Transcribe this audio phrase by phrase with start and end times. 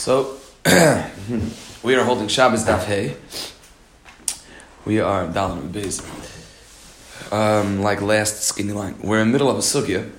[0.00, 0.38] So
[1.82, 3.16] we are holding Shabbos Daf Hey.
[4.86, 6.00] We are Dalam Beis.
[7.30, 8.96] Um, like last skinny line.
[9.02, 10.10] We're in the middle of a sugya.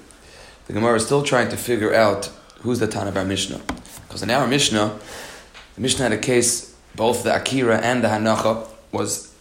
[0.68, 3.60] The Gemara is still trying to figure out who's the Tan of our Mishnah.
[4.08, 5.00] Because in our Mishnah,
[5.74, 9.34] the Mishnah had a case, both the Akira and the Hanacha was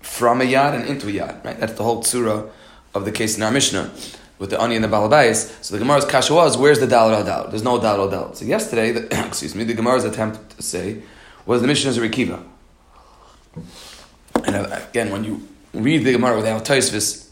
[0.00, 1.58] from a yad and into a yad, right?
[1.58, 2.50] That's the whole tsura
[2.94, 3.90] of the case in our Mishnah
[4.38, 5.62] with the ani and the balabais.
[5.64, 7.48] So the Gemara's kasha was, where's the dal dal?
[7.48, 8.34] There's no dal dal.
[8.34, 11.02] So yesterday, the, excuse me, the Gemara's attempt to say
[11.44, 12.42] was the Mishnah's Rikiva.
[14.44, 17.28] And uh, again, when you read the Gemara without Taisvis,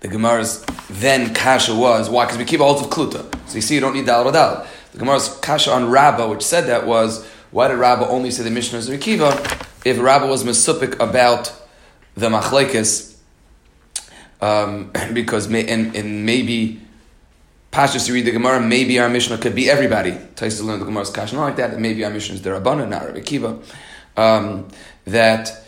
[0.00, 2.26] the Gemara's then kasha was why?
[2.26, 3.30] Because Rikiva holds of kluta.
[3.48, 4.66] So you see, you don't need dal dal.
[4.92, 8.50] The Gemara's kasha on Rabbah, which said that was why did Rabbah only say the
[8.50, 11.52] Mishnah's Rikiva if Rabbah was mesupik about
[12.14, 13.09] the machlekes
[14.40, 16.80] um, because may, and, and maybe
[17.72, 20.10] Pashas to read the Gemara, maybe our Mishnah could be everybody.
[20.10, 23.20] Taisus learned the Gemara's Kasha, not like that, maybe our Mishnah is Derabana, not Rabbi
[23.20, 23.58] Kiva.
[24.16, 24.68] Um,
[25.04, 25.64] that,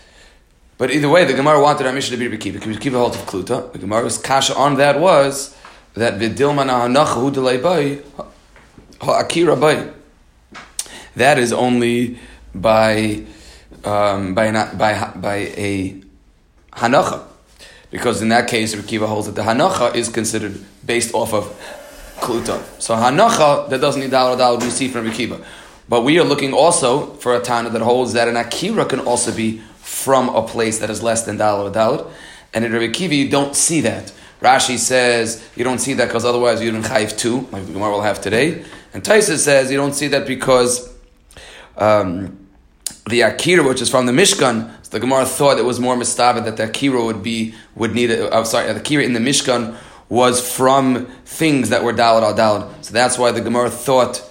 [0.78, 3.16] but either way, the Gemara wanted our Mishnah to be Rabbi Kiva, because Kiva holds
[3.16, 3.72] of Kluta.
[3.72, 5.56] The Gemara's Kasha on that was
[5.94, 8.02] that Vidilman Ahanacha Hu Delay
[9.00, 9.92] Akira Bay.
[11.14, 12.18] That is only
[12.52, 13.24] by,
[13.84, 16.02] um, by, by, by a
[16.72, 17.26] Hanacha
[17.92, 21.44] because in that case, Rikiva holds that the hanacha is considered based off of
[22.16, 22.60] kluta.
[22.80, 25.44] So hanacha that doesn't need dal dal see from Rikiva.
[25.88, 29.32] But we are looking also for a Tana that holds that an akira can also
[29.32, 32.10] be from a place that is less than dal.
[32.54, 34.12] And in Rabbi Kiva, you don't see that.
[34.40, 37.90] Rashi says you don't see that because otherwise you're in chayv two, like the Gemara
[37.90, 38.64] will have today.
[38.94, 40.92] And Taisa says you don't see that because
[41.76, 42.48] um,
[43.06, 46.58] the akira, which is from the Mishkan, the Gemara thought it was more mistavid that
[46.58, 48.10] the akira would be would need.
[48.10, 49.74] A, uh, I'm sorry, the akira in the Mishkan
[50.10, 52.84] was from things that were dalad al dalad.
[52.84, 54.22] So that's why the Gemara thought.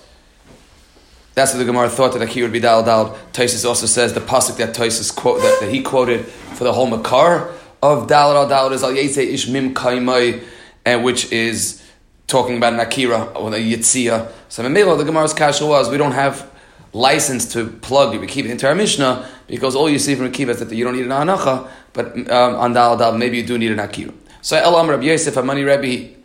[1.33, 3.17] That's what the Gemara thought that akira would be dalad dalad.
[3.33, 6.85] Taisus also says the pasuk that Taisus quote that, that, he quoted for the whole
[6.85, 7.51] makar
[7.81, 10.43] of dalad al dalad is al yetze ishmim kaimai,
[10.85, 11.83] and which is
[12.27, 14.31] talking about an akira or a yitzia.
[14.47, 16.50] So the Gemara's kasha was we don't have
[16.93, 20.71] license to plug Rekiva into our Mishnah because all you see from Rekiva is that
[20.71, 23.79] you don't need an Anacha, but um, on Dal Dal maybe you do need an
[23.79, 24.13] Akira.
[24.41, 26.15] So Elam Rabbi Yosef Amani Rebbe,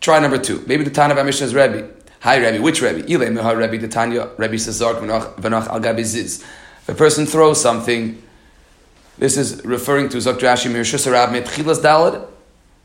[0.00, 0.64] try number two.
[0.66, 1.88] Maybe the Tana of our Mishnah is Rebbe.
[2.20, 3.10] Hi Rebbe, which Rebbe?
[3.10, 6.42] Ile Meha Rebbe, the Tanya, Rebbe says Zark Vanach Al Gabi Ziz.
[6.42, 8.22] If a person throws something,
[9.18, 12.26] this is referring to Zok Rashi Mirshus Arab Metchilas Dalad,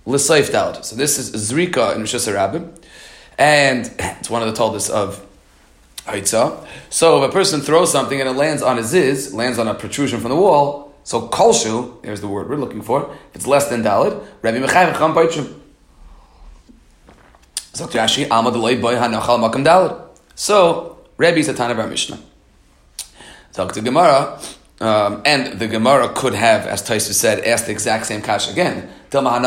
[0.06, 0.84] L'Saif Dalad.
[0.86, 2.80] So this is Zrika in Arab,
[3.38, 5.26] and it's one of the tallest of
[6.06, 6.66] Haitza.
[6.90, 9.74] So if a person throws something and it lands on a ziz, lands on a
[9.74, 13.68] protrusion from the wall, so kolshu, there's the word we're looking for, if it's less
[13.70, 15.58] than dalid, Rabbi Mechayim Cham Paichim.
[17.74, 20.00] So Rashi, Amad Boy Hanachal Makam Dalid.
[20.36, 22.20] So Rabbi is a Tan of our Mishnah.
[23.54, 24.40] Talk to Gemara,
[24.80, 28.90] um, and the Gemara could have, as Taisu said, asked the exact same kash again.
[29.14, 29.42] Right?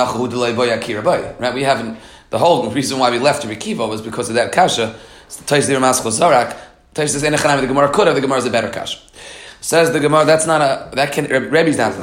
[1.54, 1.98] We haven't.
[2.30, 4.98] The whole reason why we left Rikiva was because of that kasha.
[5.42, 6.56] Taish Dir Maschel Zarak.
[6.94, 7.60] Taish says Enechanam.
[7.60, 8.16] The Gemara could have.
[8.16, 9.02] The Gemara is a better kash.
[9.60, 10.24] Says the Gemara.
[10.24, 10.94] That's not a.
[10.94, 11.26] That can.
[11.26, 11.94] Rebbe's not.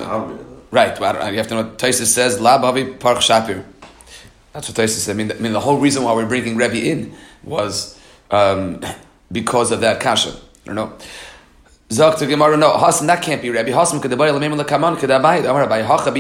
[0.71, 0.99] Right.
[0.99, 1.69] Well, you have to know.
[1.71, 3.63] Taish says La Bavi Park Shapir.
[4.53, 5.13] That's what Taish said.
[5.13, 7.99] I mean, the, I mean, the whole reason why we're bringing Rebbe in was
[8.29, 8.83] um,
[9.31, 10.31] because of that kasha.
[10.31, 10.97] I don't know.
[11.91, 13.71] To Gemara, no, Hasan, that can't be Rabbi.
[13.71, 14.07] Hasan by
[15.81, 16.11] hacha.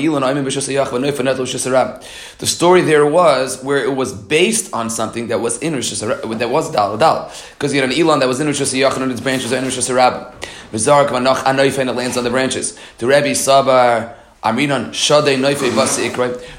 [2.37, 6.49] The story there was where it was based on something that was in Rosh that
[6.49, 9.21] was dal dal, because you had an elan that was in Rosh Hashanah and its
[9.21, 10.33] branches are in Rosh Hashanah.
[10.73, 12.77] V'zark v'noch anoif and it lands on the branches.
[12.97, 14.17] The Rabbi Sabar.
[14.43, 16.09] Aminan Shadei Noife Vasi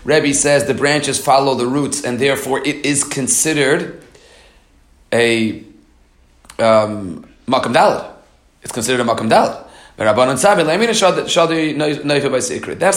[0.04, 4.00] Rebbe says the branches follow the roots, and therefore it is considered
[5.12, 5.64] a
[6.60, 8.11] um, makam dalad
[8.62, 9.68] it's considered a makam dal.
[9.96, 10.24] That's the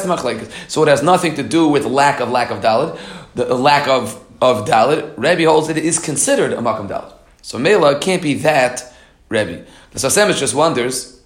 [0.07, 0.51] machlek.
[0.69, 2.97] So it has nothing to do with lack of lack of dalid,
[3.35, 5.13] the lack of of dalid.
[5.17, 7.13] Rebbe holds that it is considered a makam dalid.
[7.41, 8.93] So mela can't be that
[9.29, 9.65] Rebbe.
[9.91, 11.21] The Sfas Emes just wonders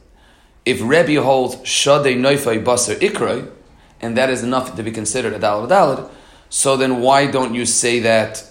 [0.66, 3.50] if Rebbe holds shadei noifei baser ikroi,
[4.02, 6.10] and that is enough to be considered a dalid dalid.
[6.50, 8.44] So then why don't you say that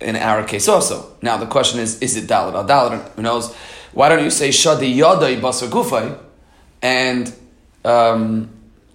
[0.00, 1.16] in our case also?
[1.22, 3.08] Now the question is: Is it dalid or dalid?
[3.16, 3.54] Who knows?
[3.98, 6.16] Why don't you say shadi yadai basar gufay,
[6.80, 7.34] and
[7.84, 8.48] um,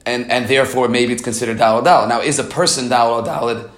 [0.05, 2.07] and and therefore maybe it's considered dalad dalad.
[2.07, 3.69] Now, is a person dalad dalad?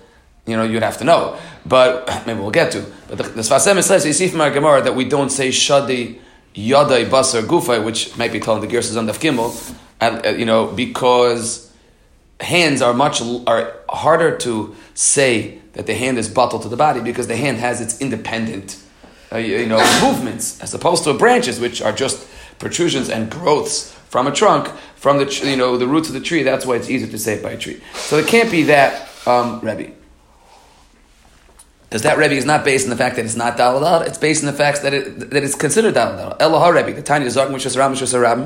[0.46, 1.36] You know, you'd have to know,
[1.66, 2.86] but maybe we'll get to.
[3.08, 5.50] But the, the Sfas Emes says you see from our Gemara that we don't say
[5.50, 6.20] shadi
[6.54, 10.30] yadai basar gufay, which might be told in the Gerses on the Gimel, and uh,
[10.30, 11.74] you know because
[12.40, 17.00] hands are much are harder to say that the hand is bottled to the body
[17.00, 18.80] because the hand has its independent
[19.36, 22.28] uh, you know, movements, as opposed to branches, which are just
[22.60, 26.44] protrusions and growths from a trunk, from the you know the roots of the tree.
[26.44, 27.82] That's why it's easier to say it by a tree.
[27.94, 29.92] So it can't be that um, Rebbe.
[31.84, 34.44] Because that Rebbe is not based on the fact that it's not Dalal it's based
[34.44, 37.78] on the fact that, it, that it's considered Dalal Elohar Rebbe, the tiny Zog Mishas
[37.78, 38.42] Ram Mishas Ram,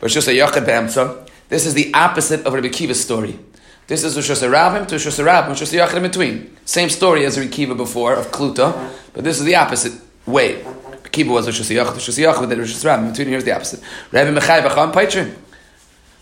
[0.00, 1.28] a Yachad Be'emtza.
[1.48, 3.38] This is the opposite of Rebbe Kiva's story.
[3.86, 6.56] This is Rosh Hashanah to Rosh Hashanah, Rosh Hashanah in between.
[6.66, 9.98] Same story as Rebbe Kiva before of Kluta, but this is the opposite
[10.28, 10.64] way.
[11.10, 13.10] Kiva was Rosh Hashanah, Rosh Hashanah, then Rosh Hashanah.
[13.10, 13.80] Between, here's the opposite.
[14.12, 15.34] Rebbe Mechai Bacham Paitrin.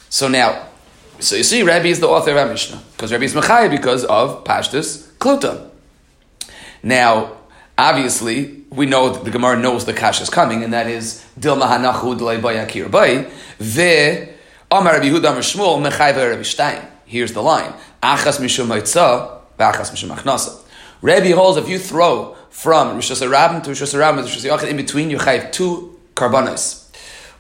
[0.09, 0.69] So now,
[1.19, 4.05] so you see, Rebbe is the author of our Mishnah because Rebbe is Mechai because
[4.05, 5.71] of Pashtus Kluta.
[6.83, 7.33] Now,
[7.77, 12.19] obviously, we know the Gemara knows the Kash is coming, and that is Dil Mahanachu
[12.19, 13.31] Dlay Bayakir Bay.
[13.59, 14.35] Ve
[14.71, 16.87] Amar Rabbi Yehuda Amar Shmuel Mechai Rabbi Shtein.
[17.07, 17.73] Here's the line.
[18.03, 20.63] Achas mishum haitzah, v'achas mishum achnasa.
[21.03, 25.11] Rebbe holds if you throw from Rosh Hashanah to Rosh Hashanah to Rosh in between,
[25.11, 26.89] you have two carbonis.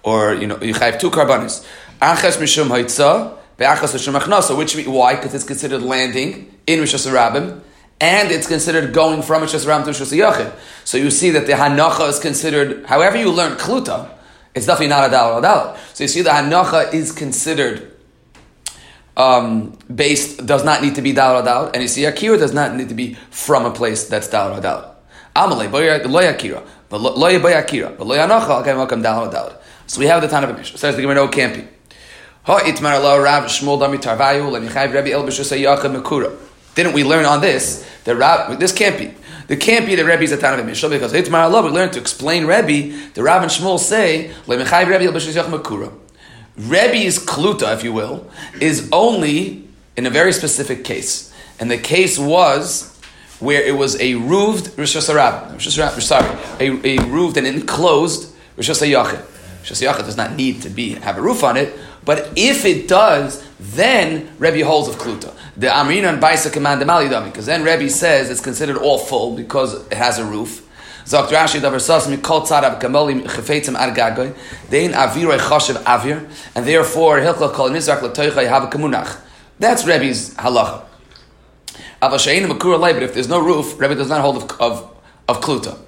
[0.02, 1.66] Or, you know, you have two carbonis.
[2.02, 4.56] Achas mishum haitzah, v'achas mishum achnasa.
[4.56, 5.14] Which, why?
[5.14, 7.62] Because it's considered landing in Rosh Hashanah
[7.98, 10.54] and it's considered going from Rosh Hashanah to Rosh Hashanah.
[10.84, 14.10] So you see that the Hanacha is considered, however you learn Kluta,
[14.54, 17.90] it's definitely not a Dal or So you see the Hanacha is considered
[19.16, 22.74] um, based does not need to be dal dal, and you see akira does not
[22.74, 24.95] need to be from a place that's dal dal.
[29.86, 30.78] So we have the Tana of Mishnah.
[30.78, 31.68] Says the Gemara, no, can't be.
[36.74, 39.14] Didn't we learn on this that Rab, this can't be.
[39.48, 42.00] There can't be that Rebbe is a of Mishnah because Hitmar Allah, we learned to
[42.00, 44.32] explain Rebbe, the Rav and Shmuel say.
[46.56, 48.28] Rebbe's kluta, if you will,
[48.60, 51.32] is only in a very specific case.
[51.60, 52.95] And the case was
[53.40, 59.24] where it was a roofed Rosh sorry, a, a roofed and enclosed Rosh Hashanah.
[59.60, 63.46] Rosh does not need to be have a roof on it, but if it does,
[63.58, 65.34] then Rebbe holds of Kluta.
[65.56, 69.34] The Amrina and Baisa command the Malidami, because then Rebbe says it's considered all full
[69.36, 70.62] because it has a roof.
[71.04, 71.76] Sagt Rashi davar
[75.38, 79.20] chashav avir and therefore hilchel kol nizrak l'toicha have a kamunach.
[79.58, 80.85] That's Rebbe's halacha.
[82.00, 84.96] But if there's no roof, Rebbe does not hold of, of,
[85.28, 85.78] of kluta.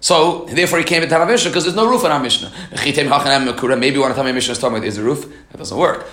[0.00, 2.52] So, therefore he came to Tana Mishnah because there's no roof in our Mishnah.
[2.70, 5.26] Maybe to tell me Mishnah is talking about there's a roof?
[5.50, 6.06] That doesn't work.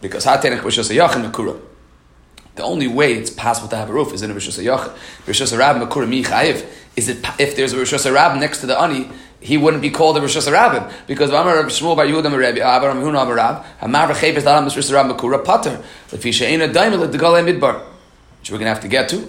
[0.00, 1.60] Because just a Yachin Makura.
[2.54, 4.96] The only way it's possible to have a roof is in a Rishus HaYachid.
[5.26, 6.66] Rishus HaRab Makura Mi Chayiv.
[6.96, 10.16] Is it, if there's a Rishus HaRab next to the Ani, he wouldn't be called
[10.16, 10.90] a Rishus HaRabim.
[11.06, 14.64] Because Amar Rabbi Shmuel Bar Yehuda Merebi, Abar Amihun Amar Rab, Hamar V'chayv is Dalam
[14.64, 15.82] Rishus HaRab Makura Pater.
[16.08, 17.95] Lefi She'ena Daimel L'Degalei Midbar.
[18.46, 19.28] Which we're going to have to get to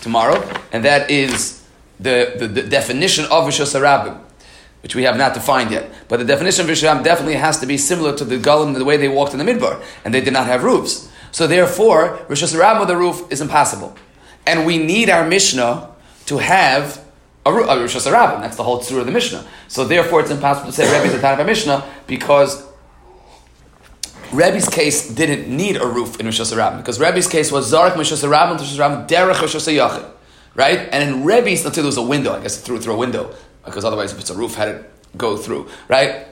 [0.00, 0.42] tomorrow.
[0.72, 1.64] And that is
[2.00, 4.20] the, the, the definition of Rishus HaRabim
[4.82, 5.90] which we have not defined yet.
[6.06, 8.96] But the definition of Risham definitely has to be similar to the Golim, the way
[8.96, 11.10] they walked in the Midbar, and they did not have roofs.
[11.32, 13.96] So therefore, Hashanah with a roof is impossible.
[14.46, 15.90] And we need our Mishnah
[16.26, 17.04] to have
[17.44, 17.94] a, a Rosh.
[17.94, 19.44] That's the whole tzur of the Mishnah.
[19.66, 22.64] So therefore, it's impossible to say Rebbe is the of Mishnah because
[24.32, 28.12] Rebbe's case didn't need a roof in Rosh Hashanah because Rebbe's case was Zarek Rosh
[28.12, 30.10] Hashanah and Rosh Derech Rosh Hashanah.
[30.54, 30.88] Right?
[30.90, 33.34] And in Rebbe's, until there was a window, I guess through, through a window,
[33.64, 36.26] because otherwise if it's a roof, had it go through, right?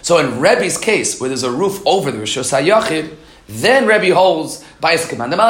[0.00, 3.14] So in Rebbe's case, where there's a roof over the Rosh Hashanah,
[3.48, 5.40] then Rebbe holds Bais Command and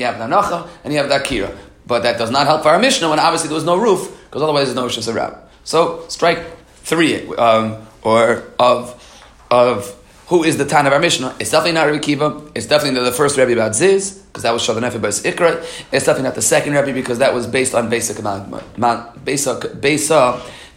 [0.00, 1.56] you have the and you have the Akira.
[1.86, 4.42] But that does not help for our Mishnah when obviously there was no roof, because
[4.42, 5.40] otherwise there's no Rosh Hashanah.
[5.64, 6.44] So strike
[6.82, 9.97] three, um, or of, of
[10.28, 11.34] who is the Tan of our Mishnah.
[11.40, 12.42] It's definitely not Rebbe Kiva.
[12.54, 15.62] It's definitely the first Rebbe about Ziz, because that was Shadanefi by Ikra.
[15.90, 18.16] It's definitely not the second Rebbe, because that was based on basic,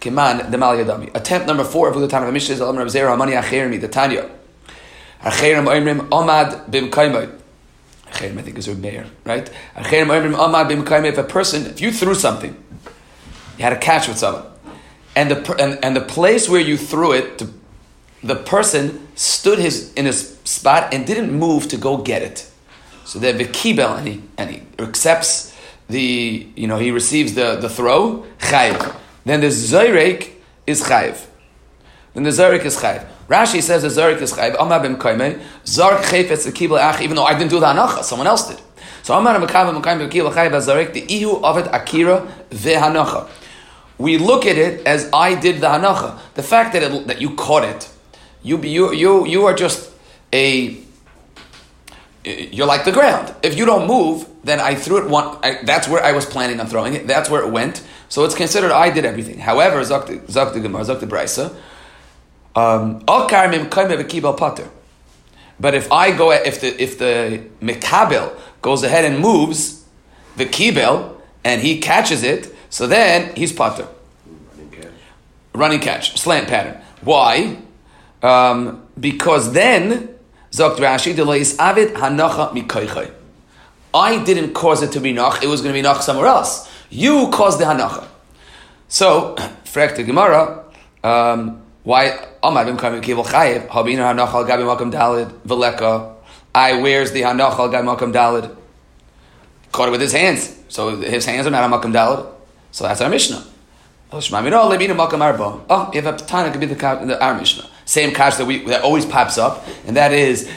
[0.01, 1.15] Kiman the Yadami.
[1.15, 3.33] Attempt number four of who the Tan of our Mishnah is Alam Rav Zera Amani
[3.33, 4.29] Achermi, the Tanya.
[5.21, 7.29] Acherim Oimrim Omad Bim Kaimai.
[8.07, 9.47] Acherim, I think is a mayor, right?
[9.75, 11.09] Acherim Oimrim Omad Bim Kaimai.
[11.09, 12.55] If a person, if you threw something,
[13.57, 14.45] you had a catch with someone,
[15.15, 17.53] and the and, and the place where you threw it, to,
[18.23, 22.49] the person stood his in his spot and didn't move to go get it.
[23.05, 25.55] So the vikibel and he and he accepts
[25.89, 28.95] the you know he receives the the throw chayiv.
[29.25, 30.29] Then the zayrek
[30.67, 31.25] is chayiv.
[32.13, 33.07] Then the zayrek is chayiv.
[33.31, 34.57] Rashi says the Zarek is chayv.
[34.59, 35.41] Amar b'm kaimei.
[35.63, 37.01] Zarek chayfetz the kibel ach.
[37.01, 38.61] Even though I didn't do the hanacha, someone else did.
[39.03, 40.91] So Amar b'm kaimei kibel chayv zarek.
[40.91, 43.29] The ihu avet akira ve'hanacha.
[43.97, 46.19] We look at it as I did the hanacha.
[46.33, 47.89] The fact that it, that you caught it,
[48.43, 49.91] you you you you are just
[50.33, 50.77] a
[52.23, 53.33] you're like the ground.
[53.41, 55.37] If you don't move, then I threw it one.
[55.43, 57.07] I, that's where I was planning on throwing it.
[57.07, 57.83] That's where it went.
[58.09, 59.39] So it's considered I did everything.
[59.39, 60.07] However, Zok
[60.53, 61.55] the Gemara, Zok the Brisa,
[62.55, 63.03] um,
[65.59, 69.85] but if I go, if the if the Mikabel goes ahead and moves
[70.35, 73.87] the Kibel and he catches it, so then he's Pater.
[74.25, 74.91] Running catch.
[75.53, 76.81] Running catch, slant pattern.
[77.01, 77.57] Why?
[78.21, 80.15] Um, because then,
[80.51, 83.11] Zokt Rashi, delays Avid Hanacha Mikoichai.
[83.93, 86.71] I didn't cause it to be Nach, it was going to be Nach somewhere else.
[86.89, 88.07] You caused the Hanacha.
[88.87, 89.35] So,
[89.65, 90.65] Frek the Gemara,
[91.03, 96.15] um, why Amar bim kaim kibel chayiv habina hanachal gabi makam dalid veleka.
[96.53, 98.55] I wears the hanachal gabi makam dalid.
[99.71, 102.27] Caught it with his hands, so his hands are not makam dalid.
[102.71, 103.45] So that's our mishnah.
[104.13, 104.19] Oh,
[105.69, 107.69] oh you have a tana could be the, the our mishnah.
[107.91, 110.49] Same kash that we that always pops up, and that is.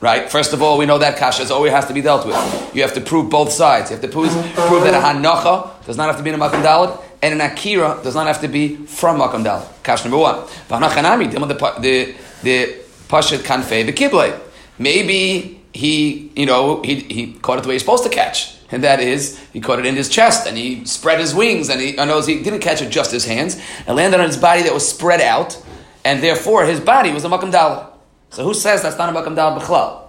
[0.00, 0.28] Right?
[0.28, 2.74] First of all, we know that kasha always has to be dealt with.
[2.74, 3.90] You have to prove both sides.
[3.90, 6.38] You have to prove, prove that a hanacha does not have to be in a
[6.44, 9.64] makam dalad, and an akira does not have to be from makam dalad.
[9.84, 10.44] Kash number one.
[10.68, 12.74] The the the
[13.08, 14.36] pashat kanfei the kiblay.
[14.76, 18.56] Maybe he, you know, he, he caught it the way he's supposed to catch.
[18.70, 21.80] And that is, he caught it in his chest and he spread his wings and
[21.80, 24.62] he, I know he didn't catch it just his hands and landed on his body
[24.62, 25.62] that was spread out
[26.04, 27.86] and therefore his body was a makam dalad.
[28.30, 30.02] So who says that's not a makam dal b'chlal?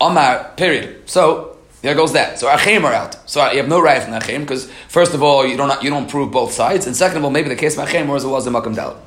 [0.00, 1.08] Omar, period.
[1.08, 2.38] So there goes that.
[2.38, 3.28] So achim are out.
[3.28, 6.10] So you have no right from achim because first of all you don't you don't
[6.10, 8.46] prove both sides, and second of all maybe the case of achim was it was
[8.46, 9.00] a makam dal.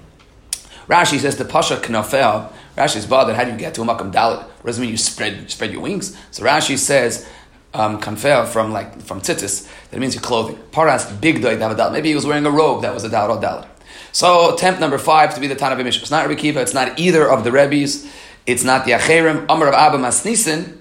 [0.88, 2.52] Rashi says the pasha knafel.
[2.80, 3.36] Rashi's bothered.
[3.36, 4.42] How do you get to a makam dalit?
[4.44, 6.18] What does it mean you spread spread your wings?
[6.32, 7.28] So Rashi says
[7.74, 9.70] um, from like from tzitzis.
[9.92, 10.58] That means your clothing.
[10.72, 11.58] Paras big day
[11.92, 13.68] Maybe he was wearing a robe that was a dalit or dalit.
[14.14, 16.02] So attempt number five to be the Tanav Mishnah.
[16.02, 16.62] It's not Rabbi Kiva.
[16.62, 18.10] It's not either of the Rebbe's.
[18.46, 19.46] It's not the Acherim.
[19.50, 20.78] Amr of Abba Masnisen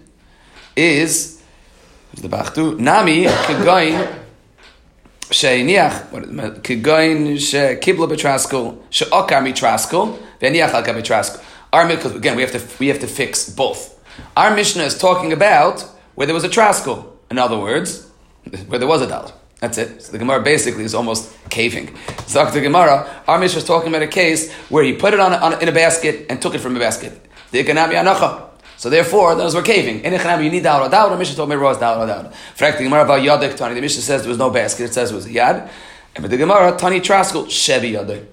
[0.76, 1.42] is
[2.14, 4.18] the Bachtu Nami Kegoin
[5.22, 11.44] Sheiniach Kegoin Shekibla Betraskul Sheokar Mitraskul Veniach Al Betraskul.
[11.72, 13.98] Our because again we have to we have to fix both.
[14.36, 15.82] Our Mishnah is talking about
[16.14, 17.12] where there was a traskul.
[17.30, 18.10] In other words,
[18.66, 19.32] where there was a dal.
[19.60, 20.02] That's it.
[20.02, 21.96] So the Gemara basically is almost caving.
[22.26, 25.34] Zak the Gemara, our Mishnah is talking about a case where he put it on,
[25.34, 27.20] on, in a basket and took it from a basket.
[27.50, 28.50] The Ikanabi Anacha.
[28.76, 30.04] So therefore, those were caving.
[30.04, 31.10] In Ikanabi, you need da'al or da'al.
[31.10, 32.32] The Mishnah told me was da'al or da'al.
[32.54, 35.10] Fact, the Gemara about Yadik Tani, the Mishnah says there was no basket, it says
[35.10, 35.68] it was a yad.
[36.14, 38.26] And with the Gemara, Tani Traskul, Shevi Yadik.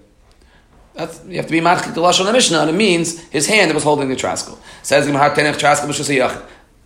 [0.96, 3.76] That's, you have to be machik the lashon Mishnah, and it means his hand that
[3.76, 4.58] was holding the traskul.
[4.82, 5.08] Says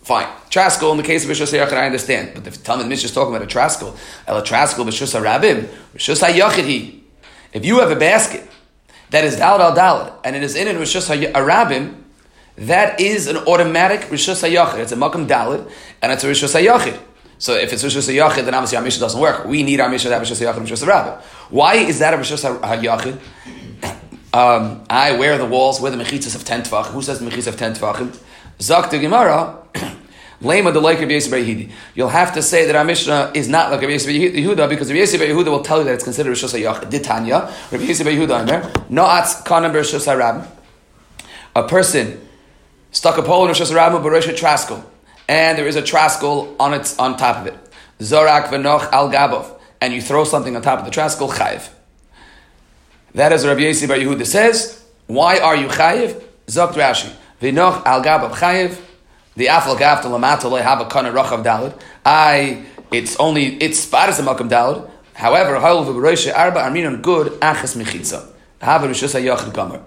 [0.02, 0.28] Fine.
[0.50, 2.32] Traskul, in the case of Rishus HaYachid, I understand.
[2.34, 3.96] But the Talmud Mishnah is talking about a Traskul.
[4.26, 5.68] El Traskul Rishus HaRabim.
[5.94, 7.04] Rishus HaYachid he.
[7.54, 8.50] If you have a basket
[9.12, 12.02] that is Dalad al Dalad, and it is in it Rishus HaRabim,
[12.56, 14.80] that is an automatic Rishus HaYachid.
[14.80, 15.70] It's a Makam Dalad,
[16.02, 17.00] and it's a Rishus HaYachid.
[17.38, 19.46] So if it's Rishus HaYachid, then obviously our Mishnah doesn't work.
[19.46, 21.22] We need our Mishnah to have Rishus HaYachid and Rishus HaRabim.
[21.52, 23.20] Why is that a Rishus HaYachid?
[24.32, 26.92] Um, I wear the walls, wear the mechitzas of ten tvachim.
[26.92, 28.16] Who says the mechitzas of ten tvachim?
[28.62, 29.58] Zak the Gemara,
[30.42, 33.82] Lema the like Rabbi Yisrael You'll have to say that our Mishnah is not like
[33.82, 36.90] Rabbi Yehuda because Rabbi Yehuda will tell you that it's considered Rishos HaYach.
[36.92, 40.48] Ditanya, Rabbi Yehuda Aimer, No'atz Kanem Rishos HaRab.
[41.56, 42.22] A person
[42.92, 44.84] stuck a pole in Rishos HaRab, but Rishos Traskul,
[45.28, 47.58] and there is a Traskul on its on top of it.
[48.00, 51.70] Zorak v'noch al gabov, and you throw something on top of the Traskul, chayiv.
[53.14, 54.84] That is Rabbi Yisrael Yehuda says.
[55.08, 56.22] Why are you chayiv?
[56.48, 57.12] Zokt Rashi.
[57.42, 58.80] V'noch al gabav chayiv.
[59.36, 61.80] The afal gav to lamata have a kana rachav dalid.
[62.06, 64.90] I, it's only, it's spot as a makam dalid.
[65.14, 68.28] However, ha'ul v'beroisha arba arminon good achas mechitza.
[68.62, 69.82] Have a rishus ha'yachid gomer.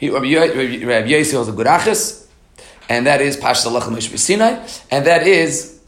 [0.00, 2.26] Rabbi Yisrael is a good achas,
[2.88, 5.80] and that is Pashas Allah Sinai, and that is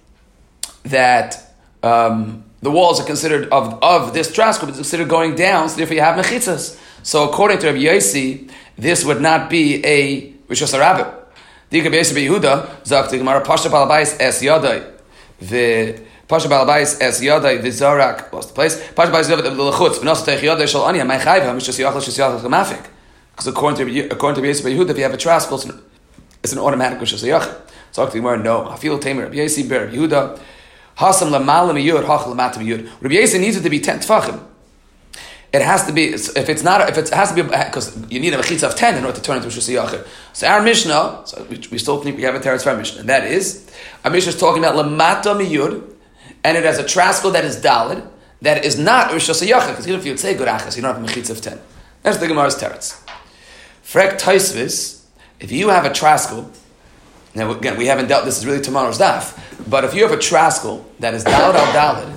[0.85, 1.52] that
[1.83, 5.95] um, the walls are considered of, of this trask is considered going down, so therefore
[5.95, 6.79] you have mechitzas.
[7.03, 11.15] So according to Rabbi Yossi, this would not be a Rishos Harabim.
[11.71, 14.91] Dika Beis Yehuda, Zak the Gemara, Pasha Balabais Es Yadai,
[15.41, 18.77] the Pasha Balabais Es Yadai, the Zorak, what's the place?
[18.93, 22.19] Pasha Balabais Yadai, the Lechutz, V'nos Teich Yadai Shal Anya, Mai Chayva, Mishas Yachal Shas
[22.19, 22.87] Yachal Chamafik.
[23.33, 25.50] Because according to, according to Beis Yehuda, if you have a trask,
[26.43, 27.55] it's an automatic Rishos Yachal.
[27.93, 28.69] Zak the Gemara, no.
[28.69, 30.41] I feel Tamer, Rabbi Yossi, Ber Yehuda,
[30.99, 32.90] Hasam Lamala Miyud, Hachal Lamata Miyud.
[33.00, 34.45] Rabbi Yossi needs it to be 10 Tfachim
[35.52, 38.35] it has to be if it's not if it has to be because you need
[38.35, 40.07] a mechitza of ten in order to turn into a shusayachir.
[40.35, 43.09] So our Mishnah, so we, we still think we have a teretz for Mishnah, and
[43.09, 43.71] that is
[44.05, 45.90] our Mishnah is talking about lamata miyud,
[46.45, 48.07] and it has a traskal that is dalid
[48.43, 51.02] that is not Hashanah because even if you would say good achas, you don't have
[51.02, 51.59] a mechitza of ten.
[52.02, 53.02] That's the Gemara's teretz.
[53.83, 55.02] Frek taisvis,
[55.40, 56.55] if you have a traskal,
[57.35, 60.16] Now, again, we haven't dealt, this is really tomorrow's daf, but if you have a
[60.16, 62.16] traskel that is dalad al dalad,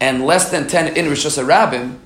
[0.00, 1.98] and less than 10 in Rishus Rabbim,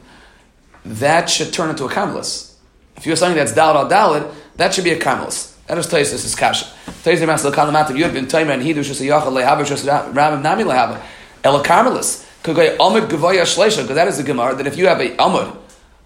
[0.85, 2.55] that should turn into a Karmelis.
[2.97, 5.53] If you have something that's dalad al dalad, that should be a Karmelis.
[5.67, 6.67] That is Taisus is Kasha.
[7.05, 11.01] Taisus Masal Kalamativ Yud bin Taimer and Hidu Shus Yachal Lehaber Shus Rabbim Nami Lehaber.
[11.45, 12.29] El Karmelis.
[12.43, 15.11] Could go Amud Gavoya Shleisha, because that is the Gemara, that if you have a
[15.17, 15.57] Amud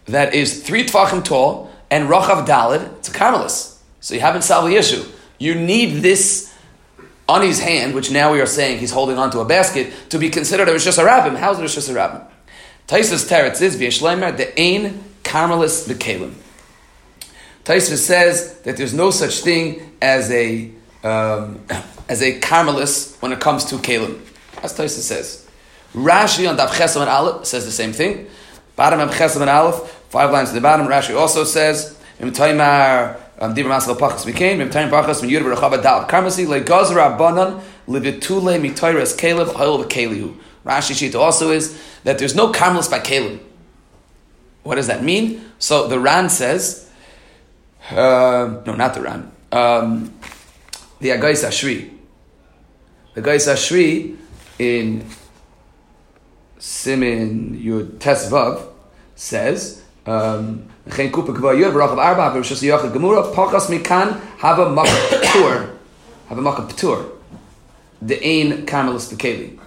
[0.05, 3.79] that is three Tvachim tall and Rachav Dalad, it's a Kamalis.
[4.01, 5.03] So you haven't solved the issue.
[5.39, 6.55] You need this
[7.29, 10.31] on his hand, which now we are saying he's holding onto a basket, to be
[10.31, 11.37] considered a Rishus Harabim.
[11.37, 12.27] How's it a Rishus Harabim?
[12.87, 16.35] Taisus Teretz is V'yeshleimer the Ein Carmelis B'Kalim.
[17.65, 20.71] Taisus says that there's no such thing as a
[21.03, 21.65] um,
[22.09, 24.21] as a Carmelis when it comes to Kalim.
[24.63, 25.49] As Taisus says.
[25.93, 28.29] Rashi on Dav Chesam and Aleph says the same thing.
[28.77, 30.87] Bottom of Chesam and Aleph, five lines to the bottom.
[30.87, 31.99] Rashi also says,
[33.39, 37.17] um, Dibra Masal Pachas Mikain, Im Taim Pachas Min Yudra Rechava Dal Karmasi, Le Gazra
[37.19, 40.37] Banan, Levitule Mitairas Caleb, Hayol Kelihu.
[40.65, 43.41] Rashi Shita also is that there's no Karmelis by Caleb.
[44.63, 45.45] What does that mean?
[45.59, 46.91] So the Ran says,
[47.91, 50.13] uh, no, not the Ran, um,
[50.99, 51.93] the Agais Ashri.
[53.15, 54.17] The Agais Ashri
[54.59, 55.07] in
[56.59, 58.67] Simin Yud Tesvav
[59.15, 65.77] says, um, Yud v'rachav arba v'rishas yachid gemura pachas mikan have a makah p'tur
[66.29, 67.11] have a makah p'tur
[68.01, 69.59] the ain karmelis bekeli.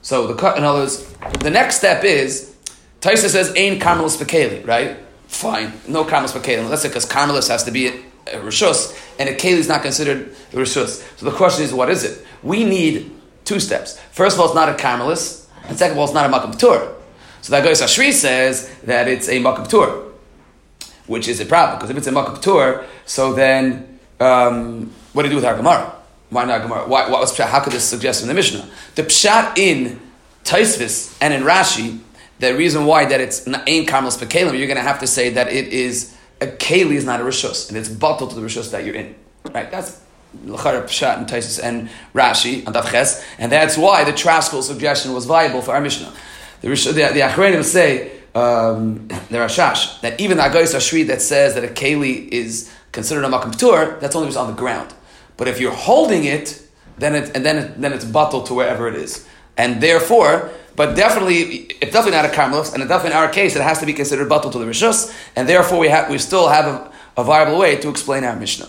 [0.00, 2.56] So the cut in other words, the next step is
[3.00, 4.96] Taisa says ain karmelis bekeli, right?
[5.26, 6.68] Fine, no karmelis bekeli.
[6.68, 7.92] Let's say because karmelis has to be a,
[8.28, 11.06] a rishus and a keli is not considered a rishus.
[11.18, 12.24] So the question is, what is it?
[12.42, 13.10] We need
[13.44, 13.98] two steps.
[14.12, 16.54] First of all, it's not a karmelis, and second of all, it's not a makah
[16.54, 16.94] p'tur.
[17.42, 20.11] So that goes Ashri says that it's a makah p'tur
[21.12, 25.28] which is a problem because if it's a makab tour, so then um, what do
[25.28, 25.94] you do with our Gemara?
[26.30, 26.88] Why not Gemara?
[26.88, 28.66] Why, what was How could this suggest in the Mishnah?
[28.94, 30.00] The pshat in
[30.44, 32.00] Taisvis and in Rashi,
[32.38, 35.52] the reason why that it's ain't karmelis bekalim, you're going to have to say that
[35.52, 38.84] it is a keli is not a rishus and it's bottled to the rishus that
[38.84, 39.14] you're in.
[39.54, 39.70] Right?
[39.70, 40.00] That's
[40.46, 45.26] L'chara Pshat and Taisus and Rashi and Davches, and that's why the Traskal suggestion was
[45.26, 46.10] viable for our Mishnah.
[46.62, 51.54] The, the, the Achrenim say um, the Rashash that even the Agais Ashri that says
[51.54, 54.94] that a keli is considered a makam tour, that's only on the ground.
[55.36, 56.62] But if you're holding it,
[56.98, 60.50] then it and then it, then it's bottled to wherever it is, and therefore.
[60.74, 63.86] But definitely, it's definitely not a karmelos, and definitely in our case, it has to
[63.86, 67.24] be considered bottled to the rishus, and therefore we have we still have a, a
[67.24, 68.68] viable way to explain our mishnah.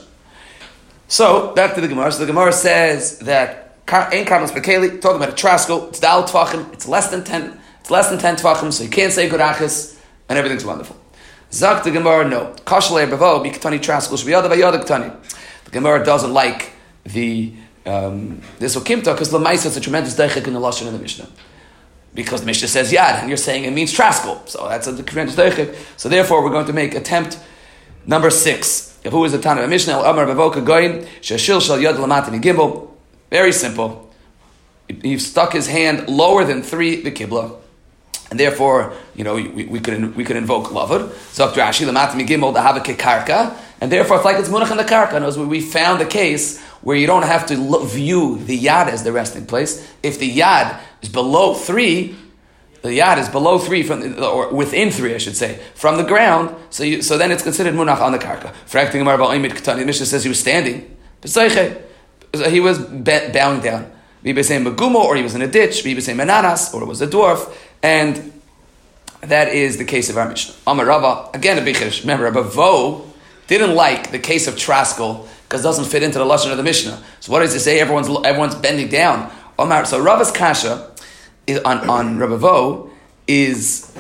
[1.08, 2.12] So back to the Gemara.
[2.12, 5.88] So the Gemara says that ain't karmelos bekeli talking about a trasco.
[5.90, 6.74] It's dal tvachim.
[6.74, 10.40] It's less than ten it's less than 10 tvachim, so you can't say gurachis, and
[10.40, 10.96] everything's wonderful.
[11.52, 12.56] Zak the Gemara, no.
[12.66, 15.14] Kashle bavo, bikatani traskul, shviyada vayada katani.
[15.66, 16.72] The Gemara doesn't like
[17.04, 17.52] the,
[17.86, 21.28] um, this okimta, because Lamaisa is a tremendous deichik in the Lashon in the Mishnah.
[22.14, 24.48] Because the Mishnah says yad, and you're saying it means traskul.
[24.48, 25.76] So that's a tremendous deichik.
[25.98, 27.38] So therefore, we're going to make attempt
[28.06, 28.98] number six.
[29.04, 30.00] Who is the Tana of Mishnah?
[30.00, 32.92] Amar bavoka goyin, shashil shal yad lamatani gimbal.
[33.30, 34.10] Very simple.
[34.88, 37.60] He stuck his hand lower than three, the kibla
[38.34, 41.10] and therefore, you know, we, we could we could invoke lavud.
[41.36, 45.22] Zok Rashi l'matim gimel dahavik karka, and therefore it's like it's munach in the karka.
[45.22, 49.12] And we found a case where you don't have to view the yad as the
[49.12, 49.88] resting place.
[50.02, 52.16] If the yad is below three,
[52.82, 56.56] the yad is below three from or within three, I should say, from the ground.
[56.72, 58.52] So you, so then it's considered munach on the karka.
[58.66, 60.98] Frakting Gemara about The Mishnah says he was standing.
[61.22, 63.92] He was bowing down.
[64.26, 65.84] or he was in a ditch.
[65.84, 67.56] saying Mananas, or it was a dwarf.
[67.84, 68.42] And
[69.22, 70.56] that is the case of our Mishnah.
[70.66, 72.02] Amar Rava, again a Bichish.
[72.02, 73.06] Remember, Rabba Vo
[73.48, 76.64] didn't like the case of Traskal because it doesn't fit into the Lashon of the
[76.64, 77.04] Mishnah.
[77.20, 77.80] So what does it say?
[77.80, 79.32] Everyone's, everyone's bending down.
[79.60, 80.92] Amar, so Rava's Kasha
[81.46, 82.90] is, on, on Rabba Vo
[83.28, 83.94] is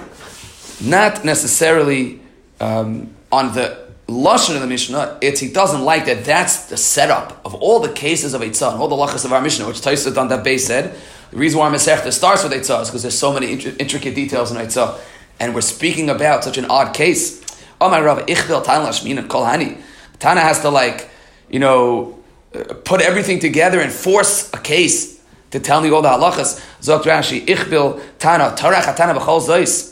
[0.81, 2.21] not necessarily
[2.59, 7.39] um, on the Lashon of the Mishnah, it's he doesn't like that that's the setup
[7.45, 10.41] of all the cases of Eitzah and all the lachas of our Mishnah, which that
[10.43, 10.95] base said,
[11.33, 14.57] the reason why Masechta starts with Eitzah is because there's so many intricate details in
[14.57, 14.99] Eitzah.
[15.39, 17.43] And we're speaking about such an odd case.
[17.81, 19.81] Oh my Rav, Ichbil Tana Lashmin Kol Hani.
[20.19, 21.09] Tana has to like,
[21.49, 22.19] you know,
[22.53, 25.19] uh, put everything together and force a case
[25.49, 26.63] to tell me all the halachas.
[26.81, 29.89] Zok Rashi, Ichbil Tana, Tarach Tana B'chol Zois.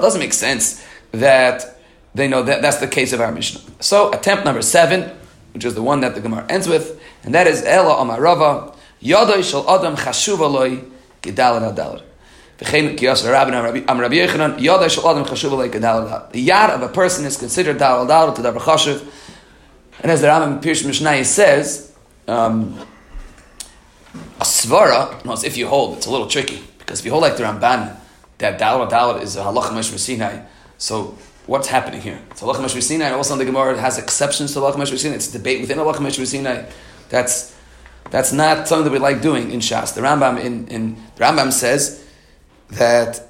[0.00, 1.81] Doesn't make sense that
[2.14, 3.60] they know that that's the case of our Mishnah.
[3.80, 5.10] So attempt number seven,
[5.52, 9.42] which is the one that the Gemara ends with, and that is Ela Amarava Yadai
[9.42, 10.82] Shal Adam Chashuva Loi
[11.22, 12.02] Gedalit
[12.58, 12.64] The
[16.48, 19.04] yad of a person is considered dal dal to davar chashuv,
[20.02, 21.92] and as the Rambam Pirush Mishnah says,
[22.28, 22.78] um,
[24.40, 27.42] a svara, if you hold, it's a little tricky because if you hold like the
[27.42, 27.96] Ramban
[28.38, 30.44] that dal dal is a halacha Sinai,
[30.78, 32.20] so what's happening here?
[32.30, 35.16] It's halacha mesh Sinai, and also the Gemara has exceptions to halacha mesh Sinai.
[35.16, 36.64] It's a debate within halacha mesh Sinai.
[37.08, 37.54] That's
[38.10, 39.94] that's not something that we like doing in Shas.
[39.94, 42.04] The Rambam in, in the Rambam says
[42.72, 43.26] that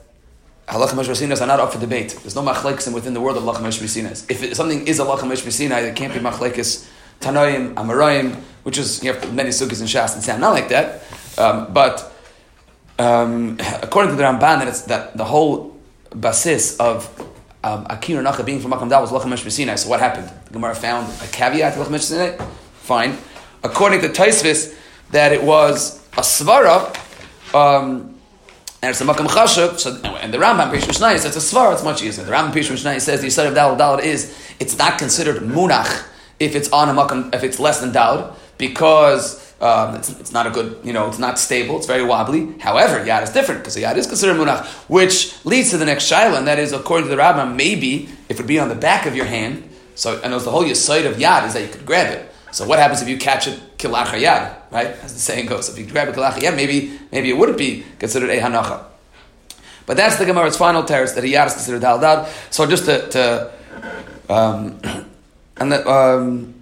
[0.66, 2.18] halacha meshvasinas are not up for debate.
[2.22, 4.28] There's no machlekes within the world of halacha meshvasinas.
[4.30, 6.88] If it, something is halacha meshvasina, it can't be machlekes
[7.20, 11.02] tanoim, amarayim, which is you have many sukkahs in Shas and sound not like that.
[11.38, 12.12] Um, but
[12.98, 15.76] um, according to the Ramban, that it's that the whole
[16.18, 17.08] basis of
[17.64, 19.78] um, Akira Nacha being from Makam Dal was halacha meshvasina.
[19.78, 20.30] So what happened?
[20.46, 22.48] The Gemara found a caveat to halacha meshvasina.
[22.74, 23.16] Fine.
[23.62, 24.76] According to Taisvis,
[25.12, 26.94] that it was a svara.
[27.54, 28.18] Um,
[28.82, 29.78] and it's a makam chashuv.
[29.78, 31.72] So, and the Rambam Pish Mishnah says it's a svar.
[31.72, 32.24] It's much easier.
[32.24, 36.06] The Rambam Pish Mishnah says the Yisrael of Dalad Dalad is it's not considered munach
[36.40, 39.40] if it's on a makam if it's less than Dalad because.
[39.62, 42.58] Um, it's, it's, not a good, you know, it's not stable, it's very wobbly.
[42.58, 46.36] However, Yad is different because Yad is considered Munach, which leads to the next Shaila,
[46.36, 49.06] and that is, according to the Rambam, maybe if it would be on the back
[49.06, 49.62] of your hand,
[49.94, 52.28] so, and it's the whole side of Yad is that you could grab it.
[52.52, 54.88] So what happens if you catch it kilach yad, right?
[54.88, 57.84] As the saying goes, if you grab a kilach yad, maybe maybe it wouldn't be
[57.98, 58.84] considered a hanacha.
[59.86, 63.52] But that's the Gemara's final teretz that yad is considered dal So just to, to
[64.28, 64.80] um,
[65.56, 66.61] and the, um,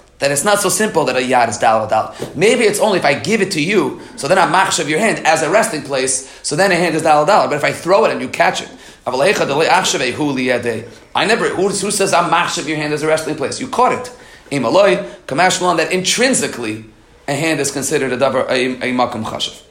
[0.21, 2.15] That it's not so simple that a yad is dal dal.
[2.35, 5.25] Maybe it's only if I give it to you, so then I'm machshav your hand
[5.25, 7.47] as a resting place, so then a hand is dal dal.
[7.47, 8.69] But if I throw it and you catch it,
[9.03, 11.49] I never.
[11.49, 13.59] Who, who says I'm machshav your hand as a resting place?
[13.59, 14.15] You caught it.
[14.51, 16.85] Imaloi, Kamashmalan, that intrinsically
[17.27, 19.63] a hand is considered a davar, a, a makam chashav.